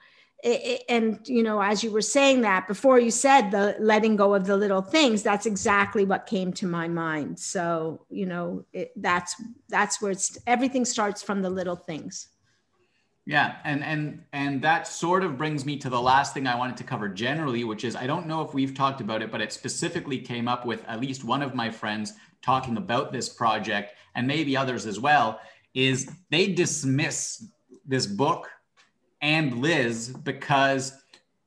It, 0.44 0.62
it, 0.62 0.84
and 0.90 1.20
you 1.26 1.42
know 1.42 1.62
as 1.62 1.86
you 1.86 1.92
were 1.92 2.02
saying 2.02 2.42
that 2.42 2.68
before 2.68 3.00
you 3.00 3.12
said 3.12 3.50
the 3.50 3.78
letting 3.80 4.18
go 4.18 4.34
of 4.34 4.46
the 4.46 4.58
little 4.58 4.82
things 4.82 5.24
that's 5.24 5.46
exactly 5.46 6.04
what 6.04 6.26
came 6.26 6.52
to 6.54 6.68
my 6.68 6.90
mind 6.90 7.40
so 7.40 8.06
you 8.10 8.26
know 8.26 8.66
it, 8.74 8.92
that's 8.98 9.42
that's 9.70 10.02
where 10.02 10.12
it's 10.12 10.38
everything 10.46 10.84
starts 10.84 11.24
from 11.24 11.42
the 11.42 11.50
little 11.50 11.78
things 11.78 12.28
yeah 13.26 13.56
and 13.64 13.86
and 13.86 14.22
and 14.34 14.62
that 14.62 14.86
sort 14.86 15.24
of 15.24 15.38
brings 15.38 15.66
me 15.66 15.78
to 15.78 15.90
the 15.90 16.02
last 16.02 16.34
thing 16.34 16.46
i 16.46 16.58
wanted 16.58 16.76
to 16.76 16.84
cover 16.84 17.08
generally 17.08 17.64
which 17.64 17.86
is 17.86 17.96
i 17.96 18.06
don't 18.06 18.28
know 18.28 18.42
if 18.42 18.54
we've 18.54 18.74
talked 18.74 19.00
about 19.00 19.22
it 19.22 19.32
but 19.32 19.40
it 19.40 19.54
specifically 19.54 20.20
came 20.20 20.50
up 20.50 20.66
with 20.66 20.84
at 20.90 21.00
least 21.00 21.24
one 21.24 21.42
of 21.42 21.56
my 21.56 21.72
friends 21.72 22.12
talking 22.42 22.76
about 22.76 23.14
this 23.14 23.30
project 23.30 23.94
and 24.16 24.28
maybe 24.28 24.58
others 24.58 24.86
as 24.86 25.00
well 25.00 25.40
is 25.74 26.12
they 26.30 26.48
dismiss 26.52 27.48
this 27.86 28.06
book 28.06 28.50
and 29.22 29.60
Liz 29.60 30.10
because 30.10 30.94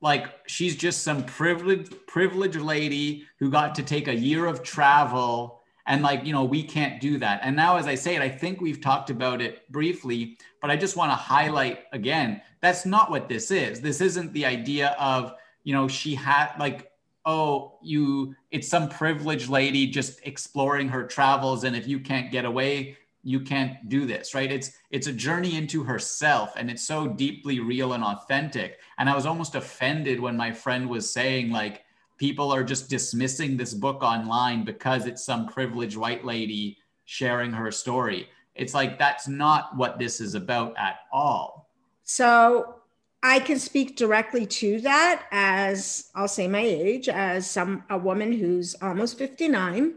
like 0.00 0.26
she's 0.46 0.76
just 0.76 1.02
some 1.02 1.24
privileged 1.24 1.94
privileged 2.06 2.60
lady 2.60 3.26
who 3.38 3.50
got 3.50 3.74
to 3.74 3.82
take 3.82 4.08
a 4.08 4.14
year 4.14 4.46
of 4.46 4.62
travel 4.62 5.60
and 5.86 6.02
like 6.02 6.24
you 6.24 6.32
know 6.32 6.44
we 6.44 6.62
can't 6.62 7.00
do 7.00 7.18
that. 7.18 7.40
And 7.42 7.56
now 7.56 7.76
as 7.76 7.86
i 7.86 7.94
say 7.94 8.14
it 8.16 8.22
i 8.22 8.28
think 8.28 8.60
we've 8.60 8.80
talked 8.80 9.10
about 9.10 9.40
it 9.40 9.70
briefly 9.70 10.38
but 10.60 10.70
i 10.70 10.76
just 10.76 10.96
want 10.96 11.10
to 11.10 11.16
highlight 11.16 11.84
again 11.92 12.40
that's 12.60 12.84
not 12.84 13.10
what 13.10 13.28
this 13.28 13.50
is. 13.50 13.80
This 13.80 14.00
isn't 14.00 14.32
the 14.32 14.44
idea 14.44 14.96
of 14.98 15.34
you 15.62 15.72
know 15.72 15.86
she 15.88 16.14
had 16.14 16.52
like 16.58 16.90
oh 17.24 17.78
you 17.82 18.34
it's 18.50 18.68
some 18.68 18.88
privileged 18.88 19.48
lady 19.48 19.86
just 19.86 20.20
exploring 20.24 20.88
her 20.88 21.04
travels 21.06 21.64
and 21.64 21.76
if 21.76 21.86
you 21.86 22.00
can't 22.00 22.30
get 22.30 22.44
away 22.44 22.96
you 23.26 23.40
can't 23.40 23.88
do 23.88 24.06
this 24.06 24.34
right 24.34 24.52
it's 24.52 24.72
it's 24.90 25.06
a 25.06 25.12
journey 25.12 25.56
into 25.56 25.82
herself 25.82 26.52
and 26.56 26.70
it's 26.70 26.82
so 26.82 27.06
deeply 27.06 27.60
real 27.60 27.94
and 27.94 28.04
authentic 28.04 28.78
and 28.98 29.10
i 29.10 29.14
was 29.14 29.26
almost 29.26 29.54
offended 29.54 30.20
when 30.20 30.36
my 30.36 30.52
friend 30.52 30.88
was 30.88 31.10
saying 31.10 31.50
like 31.50 31.82
people 32.18 32.52
are 32.52 32.64
just 32.64 32.88
dismissing 32.88 33.56
this 33.56 33.74
book 33.74 34.02
online 34.02 34.64
because 34.64 35.06
it's 35.06 35.24
some 35.24 35.46
privileged 35.46 35.96
white 35.96 36.24
lady 36.24 36.78
sharing 37.04 37.52
her 37.52 37.70
story. 37.70 38.28
It's 38.54 38.74
like 38.74 38.98
that's 38.98 39.28
not 39.28 39.76
what 39.76 39.98
this 39.98 40.20
is 40.20 40.34
about 40.34 40.74
at 40.78 41.00
all. 41.12 41.68
So 42.04 42.76
I 43.22 43.40
can 43.40 43.58
speak 43.58 43.96
directly 43.96 44.46
to 44.46 44.80
that 44.82 45.26
as 45.30 46.10
I'll 46.14 46.28
say 46.28 46.48
my 46.48 46.60
age 46.60 47.08
as 47.08 47.50
some 47.50 47.84
a 47.90 47.98
woman 47.98 48.32
who's 48.32 48.74
almost 48.80 49.18
59 49.18 49.94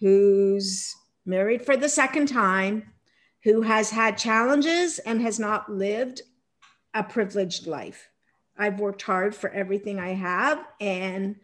who's 0.00 0.96
married 1.24 1.64
for 1.64 1.76
the 1.76 1.88
second 1.88 2.26
time 2.26 2.92
who 3.44 3.62
has 3.62 3.90
had 3.90 4.16
challenges 4.16 4.98
and 5.00 5.20
has 5.20 5.38
not 5.38 5.70
lived 5.70 6.22
a 6.94 7.02
privileged 7.02 7.66
life. 7.66 8.08
I've 8.56 8.78
worked 8.78 9.02
hard 9.02 9.34
for 9.34 9.50
everything 9.50 9.98
I 9.98 10.14
have, 10.14 10.64
and 10.80 11.36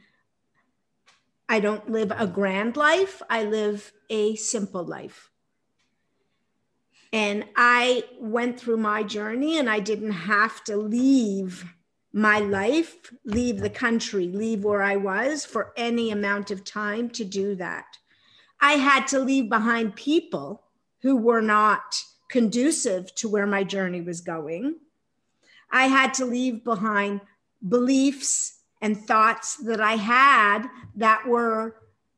I 1.49 1.61
don't 1.61 1.91
live 1.91 2.13
a 2.17 2.27
grand 2.27 2.77
life. 2.77 3.23
I 3.31 3.45
live 3.45 3.93
a 4.11 4.37
simple 4.37 4.85
life. 4.85 5.31
And 7.13 7.47
I 7.57 8.05
went 8.21 8.61
through 8.61 8.77
my 8.77 9.03
journey, 9.03 9.59
and 9.59 9.69
I 9.69 9.81
didn't 9.81 10.13
have 10.13 10.63
to 10.65 10.77
leave 10.77 11.65
my 12.13 12.39
life, 12.39 12.97
leave 13.25 13.61
the 13.61 13.71
country, 13.71 14.29
leave 14.29 14.65
where 14.65 14.83
I 14.83 14.97
was 14.97 15.45
for 15.45 15.73
any 15.77 16.11
amount 16.11 16.51
of 16.51 16.65
time 16.65 17.11
to 17.11 17.25
do 17.25 17.55
that. 17.57 17.98
I 18.61 18.73
had 18.73 19.07
to 19.09 19.19
leave 19.21 19.49
behind 19.49 19.97
people 19.97 20.63
who 21.03 21.17
were 21.17 21.41
not 21.41 22.03
conducive 22.29 23.15
to 23.17 23.29
where 23.29 23.47
my 23.47 23.65
journey 23.65 24.01
was 24.01 24.21
going. 24.21 24.77
I 25.71 25.87
had 25.87 26.15
to 26.15 26.25
leave 26.25 26.65
behind 26.65 27.21
beliefs 27.67 28.59
and 28.81 28.97
thoughts 28.97 29.57
that 29.57 29.81
I 29.81 29.97
had 29.97 30.69
that 30.97 31.27
were 31.27 31.77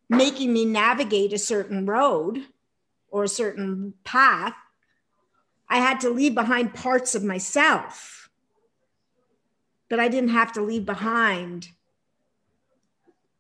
making 0.09 0.53
me 0.53 0.65
navigate 0.65 1.33
a 1.33 1.39
certain 1.39 1.87
road 1.87 2.47
or 3.09 3.25
a 3.25 3.29
certain 3.29 3.95
path. 4.05 4.55
I 5.69 5.79
had 5.79 6.01
to 6.01 6.11
leave 6.11 6.35
behind 6.35 6.75
parts 6.75 7.15
of 7.15 7.23
myself, 7.23 8.29
but 9.89 10.01
I 10.01 10.09
didn't 10.09 10.31
have 10.31 10.53
to 10.55 10.63
leave 10.63 10.85
behind 10.85 11.69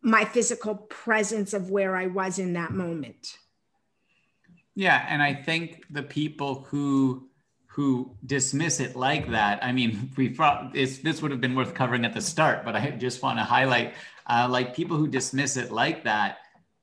my 0.03 0.25
physical 0.25 0.75
presence 0.75 1.53
of 1.53 1.71
where 1.71 1.97
I 1.97 2.07
was 2.07 2.39
in 2.39 2.55
that 2.55 2.73
moment. 2.73 3.37
Yeah. 4.75 5.05
And 5.09 5.23
I 5.23 5.35
think 5.35 5.85
the 5.91 6.03
people 6.03 6.67
who 6.71 7.31
who 7.73 8.17
dismiss 8.27 8.81
it 8.81 8.97
like 8.97 9.31
that. 9.31 9.63
I 9.65 9.71
mean, 9.71 10.11
we 10.17 10.29
this 10.73 11.23
would 11.23 11.31
have 11.31 11.41
been 11.41 11.55
worth 11.55 11.73
covering 11.73 12.05
at 12.05 12.13
the 12.13 12.21
start, 12.21 12.65
but 12.65 12.75
I 12.75 12.91
just 12.91 13.23
want 13.23 13.39
to 13.39 13.45
highlight 13.45 13.95
uh, 14.27 14.49
like 14.51 14.75
people 14.75 14.97
who 14.97 15.07
dismiss 15.07 15.57
it 15.57 15.71
like 15.71 16.05
that. 16.05 16.39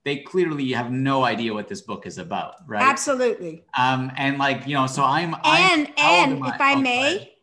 They 0.06 0.19
clearly 0.19 0.71
have 0.71 0.89
no 0.89 1.25
idea 1.25 1.53
what 1.53 1.67
this 1.67 1.82
book 1.82 2.08
is 2.08 2.17
about, 2.17 2.56
right? 2.65 2.82
Absolutely. 2.82 3.65
Um, 3.77 4.10
and 4.15 4.38
like 4.38 4.65
you 4.65 4.73
know, 4.75 4.88
so 4.88 5.03
I'm 5.03 5.34
and 5.43 5.43
I'm, 5.43 5.88
and 5.97 6.45
if 6.45 6.62
I, 6.62 6.71
I 6.71 6.75
may, 6.75 7.34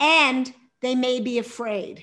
and 0.00 0.54
they 0.80 0.94
may 0.94 1.20
be 1.20 1.38
afraid, 1.38 2.02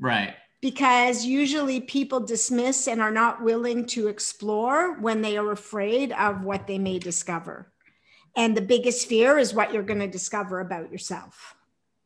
right? 0.00 0.34
Because 0.62 1.26
usually 1.26 1.80
people 1.80 2.20
dismiss 2.20 2.88
and 2.88 3.02
are 3.02 3.10
not 3.10 3.42
willing 3.42 3.84
to 3.88 4.08
explore 4.08 4.98
when 4.98 5.20
they 5.20 5.36
are 5.36 5.52
afraid 5.52 6.12
of 6.12 6.44
what 6.44 6.66
they 6.66 6.78
may 6.78 6.98
discover. 6.98 7.70
And 8.34 8.56
the 8.56 8.62
biggest 8.62 9.08
fear 9.08 9.36
is 9.36 9.52
what 9.52 9.74
you're 9.74 9.82
going 9.82 10.00
to 10.00 10.06
discover 10.06 10.60
about 10.60 10.90
yourself. 10.90 11.56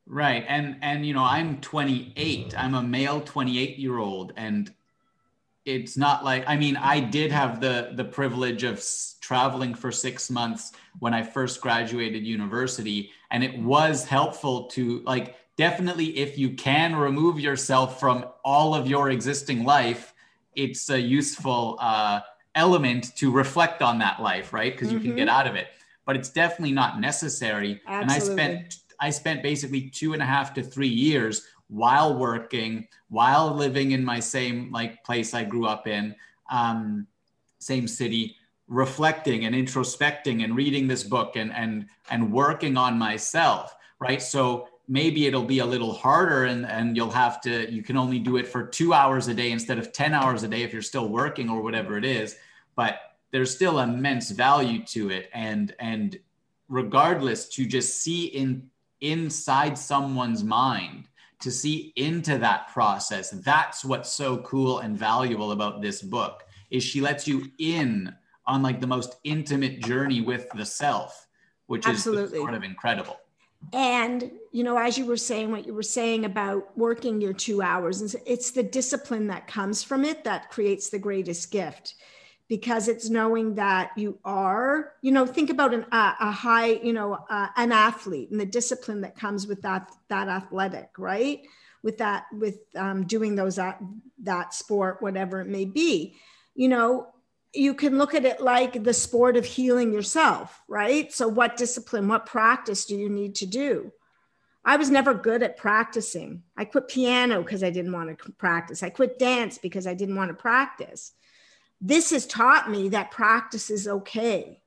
Right 0.06 0.44
and 0.48 0.76
and 0.82 1.04
you 1.04 1.14
know 1.14 1.24
i'm 1.24 1.60
28 1.60 2.54
i'm 2.56 2.74
a 2.74 2.82
male 2.82 3.20
28 3.20 3.76
year 3.76 3.98
old 3.98 4.32
and 4.36 4.72
it's 5.64 5.96
not 5.96 6.24
like 6.24 6.44
i 6.46 6.56
mean 6.56 6.76
i 6.76 7.00
did 7.00 7.32
have 7.32 7.60
the 7.60 7.90
the 7.94 8.04
privilege 8.04 8.62
of 8.62 8.80
traveling 9.20 9.74
for 9.74 9.90
six 9.90 10.30
months 10.30 10.72
when 11.00 11.12
i 11.12 11.24
first 11.24 11.60
graduated 11.60 12.24
university 12.24 13.10
and 13.32 13.42
it 13.42 13.58
was 13.58 14.04
helpful 14.04 14.66
to 14.66 15.00
like 15.00 15.34
definitely 15.56 16.18
if 16.18 16.38
you 16.38 16.50
can 16.50 16.94
remove 16.94 17.40
yourself 17.40 18.00
from 18.00 18.24
all 18.44 18.74
of 18.74 18.86
your 18.86 19.10
existing 19.10 19.64
life 19.64 20.14
it's 20.54 20.88
a 20.90 21.00
useful 21.00 21.76
uh, 21.80 22.20
element 22.54 23.14
to 23.16 23.30
reflect 23.30 23.82
on 23.82 23.98
that 23.98 24.20
life 24.20 24.52
right 24.52 24.72
because 24.72 24.88
mm-hmm. 24.88 24.98
you 24.98 25.02
can 25.02 25.16
get 25.16 25.28
mm-hmm. 25.28 25.36
out 25.36 25.46
of 25.46 25.54
it 25.54 25.68
but 26.06 26.16
it's 26.16 26.30
definitely 26.30 26.72
not 26.72 27.00
necessary. 27.00 27.82
Absolutely. 27.86 28.02
And 28.02 28.10
I 28.10 28.18
spent 28.18 28.76
I 28.98 29.10
spent 29.10 29.42
basically 29.42 29.90
two 29.90 30.14
and 30.14 30.22
a 30.22 30.24
half 30.24 30.54
to 30.54 30.62
three 30.62 30.88
years 30.88 31.46
while 31.68 32.16
working, 32.16 32.86
while 33.10 33.52
living 33.52 33.90
in 33.90 34.02
my 34.02 34.20
same 34.20 34.72
like 34.72 35.04
place 35.04 35.34
I 35.34 35.44
grew 35.44 35.66
up 35.66 35.86
in, 35.86 36.14
um, 36.50 37.06
same 37.58 37.86
city, 37.86 38.36
reflecting 38.68 39.44
and 39.44 39.54
introspecting 39.54 40.44
and 40.44 40.56
reading 40.56 40.88
this 40.88 41.02
book 41.02 41.36
and 41.36 41.52
and 41.52 41.86
and 42.08 42.32
working 42.32 42.78
on 42.78 42.96
myself. 42.96 43.74
Right. 43.98 44.22
So 44.22 44.68
maybe 44.88 45.26
it'll 45.26 45.44
be 45.44 45.58
a 45.58 45.66
little 45.66 45.92
harder 45.92 46.44
and, 46.44 46.66
and 46.66 46.96
you'll 46.96 47.10
have 47.10 47.40
to 47.40 47.72
you 47.72 47.82
can 47.82 47.96
only 47.96 48.18
do 48.18 48.36
it 48.36 48.46
for 48.46 48.64
two 48.64 48.92
hours 48.92 49.28
a 49.28 49.34
day 49.34 49.50
instead 49.50 49.78
of 49.78 49.92
10 49.92 50.14
hours 50.14 50.42
a 50.42 50.48
day 50.48 50.62
if 50.62 50.72
you're 50.72 50.82
still 50.82 51.08
working 51.08 51.50
or 51.50 51.60
whatever 51.60 51.96
it 51.96 52.04
is. 52.04 52.36
But 52.76 53.00
there's 53.32 53.54
still 53.54 53.80
immense 53.80 54.30
value 54.30 54.84
to 54.84 55.10
it. 55.10 55.28
And 55.32 55.74
and 55.78 56.18
regardless 56.68 57.48
to 57.48 57.66
just 57.66 58.02
see 58.02 58.26
in 58.26 58.70
inside 59.00 59.76
someone's 59.76 60.42
mind 60.42 61.08
to 61.38 61.50
see 61.50 61.92
into 61.96 62.38
that 62.38 62.66
process 62.68 63.30
that's 63.30 63.84
what's 63.84 64.10
so 64.10 64.38
cool 64.38 64.78
and 64.78 64.96
valuable 64.96 65.52
about 65.52 65.82
this 65.82 66.00
book 66.00 66.44
is 66.70 66.82
she 66.82 67.02
lets 67.02 67.28
you 67.28 67.46
in 67.58 68.12
on 68.46 68.62
like 68.62 68.80
the 68.80 68.86
most 68.86 69.16
intimate 69.24 69.80
journey 69.80 70.22
with 70.22 70.48
the 70.56 70.64
self 70.64 71.28
which 71.66 71.86
Absolutely. 71.86 72.38
is 72.38 72.42
sort 72.42 72.54
of 72.54 72.64
incredible 72.64 73.18
and 73.72 74.30
you 74.52 74.64
know 74.64 74.76
as 74.78 74.96
you 74.96 75.06
were 75.06 75.16
saying 75.16 75.50
what 75.50 75.66
you 75.66 75.74
were 75.74 75.82
saying 75.82 76.24
about 76.24 76.76
working 76.76 77.20
your 77.20 77.32
two 77.32 77.62
hours 77.62 78.14
it's 78.26 78.50
the 78.50 78.62
discipline 78.62 79.26
that 79.26 79.46
comes 79.46 79.82
from 79.82 80.04
it 80.04 80.24
that 80.24 80.50
creates 80.50 80.88
the 80.88 80.98
greatest 80.98 81.50
gift. 81.50 81.94
Because 82.48 82.86
it's 82.86 83.10
knowing 83.10 83.56
that 83.56 83.90
you 83.96 84.20
are 84.24 84.92
you 85.02 85.10
know 85.10 85.26
think 85.26 85.50
about 85.50 85.74
an, 85.74 85.84
a 85.90 86.30
high 86.30 86.74
you 86.74 86.92
know 86.92 87.18
uh, 87.28 87.48
an 87.56 87.72
athlete 87.72 88.30
and 88.30 88.38
the 88.38 88.46
discipline 88.46 89.00
that 89.00 89.16
comes 89.16 89.48
with 89.48 89.62
that 89.62 89.90
that 90.08 90.28
athletic 90.28 90.90
right? 90.96 91.42
With 91.82 91.98
that 91.98 92.26
with 92.32 92.60
um, 92.76 93.04
doing 93.04 93.34
those 93.34 93.58
uh, 93.58 93.74
that 94.22 94.54
sport 94.54 95.02
whatever 95.02 95.40
it 95.40 95.48
may 95.48 95.64
be. 95.64 96.14
You 96.54 96.68
know 96.68 97.08
you 97.56 97.74
can 97.74 97.98
look 97.98 98.14
at 98.14 98.24
it 98.24 98.40
like 98.40 98.82
the 98.84 98.94
sport 98.94 99.36
of 99.36 99.44
healing 99.44 99.92
yourself 99.92 100.62
right 100.68 101.12
so 101.12 101.26
what 101.26 101.56
discipline 101.56 102.08
what 102.08 102.26
practice 102.26 102.84
do 102.84 102.96
you 102.96 103.08
need 103.08 103.34
to 103.34 103.46
do 103.46 103.92
I 104.68 104.78
was 104.78 104.90
never 104.90 105.14
good 105.14 105.44
at 105.44 105.56
practicing. 105.56 106.42
I 106.56 106.64
quit 106.64 106.88
piano 106.88 107.40
because 107.40 107.62
I 107.62 107.70
didn't 107.70 107.92
want 107.92 108.18
to 108.18 108.32
practice. 108.32 108.82
I 108.82 108.90
quit 108.90 109.16
dance 109.16 109.58
because 109.58 109.86
I 109.86 109.94
didn't 109.94 110.16
want 110.16 110.30
to 110.30 110.34
practice 110.34 111.12
this 111.80 112.10
has 112.10 112.26
taught 112.26 112.70
me 112.70 112.88
that 112.90 113.10
practice 113.10 113.70
is 113.70 113.86
okay. 113.86 114.60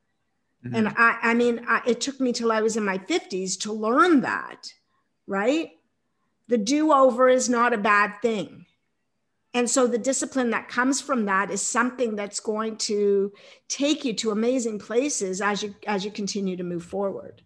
Mm-hmm. 0.66 0.76
And 0.76 0.88
I, 0.90 1.18
I 1.22 1.34
mean, 1.34 1.66
I, 1.68 1.82
it 1.88 2.02
took 2.02 2.20
me 2.20 2.34
till 2.34 2.52
I 2.52 2.62
was 2.62 2.78
in 2.78 2.84
my 2.84 2.98
50s 2.98 3.60
to 3.62 3.74
learn 3.74 4.22
that, 4.22 4.74
right? 5.26 5.72
The 6.48 6.58
do 6.58 6.92
over 6.92 7.30
is 7.30 7.50
not 7.50 7.74
a 7.74 7.78
bad 7.78 8.22
thing. 8.22 8.66
And 9.54 9.68
so 9.70 9.88
the 9.88 9.98
discipline 9.98 10.52
that 10.52 10.68
comes 10.68 11.02
from 11.02 11.26
that 11.26 11.50
is 11.50 11.62
something 11.62 12.16
that's 12.16 12.40
going 12.40 12.78
to 12.78 13.34
take 13.68 14.06
you 14.06 14.14
to 14.14 14.32
amazing 14.32 14.78
places 14.78 15.42
as 15.42 15.64
you 15.64 15.74
as 15.88 16.06
you 16.06 16.12
continue 16.12 16.56
to 16.56 16.64
move 16.64 16.84
forward. 16.84 17.42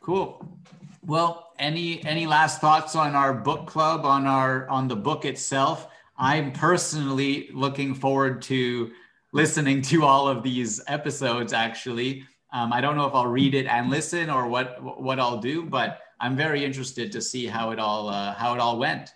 Cool. 0.00 0.58
Well, 1.06 1.52
any 1.58 2.04
any 2.04 2.26
last 2.26 2.60
thoughts 2.60 2.96
on 2.96 3.14
our 3.14 3.32
book 3.32 3.66
club 3.66 4.04
on 4.04 4.26
our 4.26 4.68
on 4.68 4.88
the 4.88 4.96
book 4.96 5.24
itself? 5.24 5.88
I'm 6.16 6.52
personally 6.52 7.50
looking 7.52 7.94
forward 7.94 8.42
to 8.42 8.90
listening 9.32 9.82
to 9.82 10.04
all 10.04 10.26
of 10.26 10.42
these 10.42 10.80
episodes. 10.88 11.52
Actually, 11.52 12.24
um, 12.52 12.72
I 12.72 12.80
don't 12.80 12.96
know 12.96 13.06
if 13.06 13.14
I'll 13.14 13.26
read 13.26 13.54
it 13.54 13.66
and 13.66 13.90
listen 13.90 14.28
or 14.28 14.48
what 14.48 14.82
what 14.82 15.20
I'll 15.20 15.38
do, 15.38 15.64
but 15.64 16.00
I'm 16.20 16.36
very 16.36 16.64
interested 16.64 17.12
to 17.12 17.20
see 17.20 17.46
how 17.46 17.70
it 17.70 17.78
all 17.78 18.08
uh, 18.08 18.34
how 18.34 18.54
it 18.54 18.60
all 18.60 18.78
went. 18.78 19.14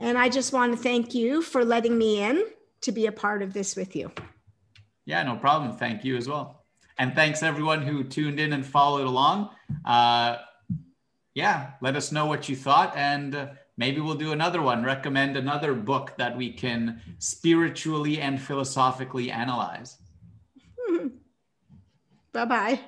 And 0.00 0.18
I 0.18 0.28
just 0.28 0.52
want 0.52 0.76
to 0.76 0.82
thank 0.82 1.14
you 1.14 1.42
for 1.42 1.64
letting 1.64 1.96
me 1.96 2.22
in 2.22 2.44
to 2.82 2.92
be 2.92 3.06
a 3.06 3.12
part 3.12 3.42
of 3.42 3.52
this 3.52 3.76
with 3.76 3.96
you. 3.96 4.12
Yeah, 5.04 5.22
no 5.22 5.36
problem. 5.36 5.76
Thank 5.76 6.04
you 6.04 6.16
as 6.16 6.28
well. 6.28 6.64
And 6.98 7.14
thanks 7.14 7.42
everyone 7.42 7.82
who 7.82 8.04
tuned 8.04 8.40
in 8.40 8.52
and 8.52 8.64
followed 8.64 9.06
along. 9.06 9.50
Uh, 9.84 10.36
yeah, 11.34 11.72
let 11.82 11.96
us 11.96 12.12
know 12.12 12.26
what 12.26 12.48
you 12.48 12.56
thought, 12.56 12.96
and 12.96 13.34
uh, 13.34 13.46
maybe 13.76 14.00
we'll 14.00 14.14
do 14.14 14.32
another 14.32 14.62
one. 14.62 14.82
Recommend 14.82 15.36
another 15.36 15.74
book 15.74 16.14
that 16.16 16.34
we 16.34 16.50
can 16.50 17.02
spiritually 17.18 18.20
and 18.20 18.40
philosophically 18.40 19.30
analyze. 19.30 19.98
Bye 22.32 22.44
bye. 22.46 22.80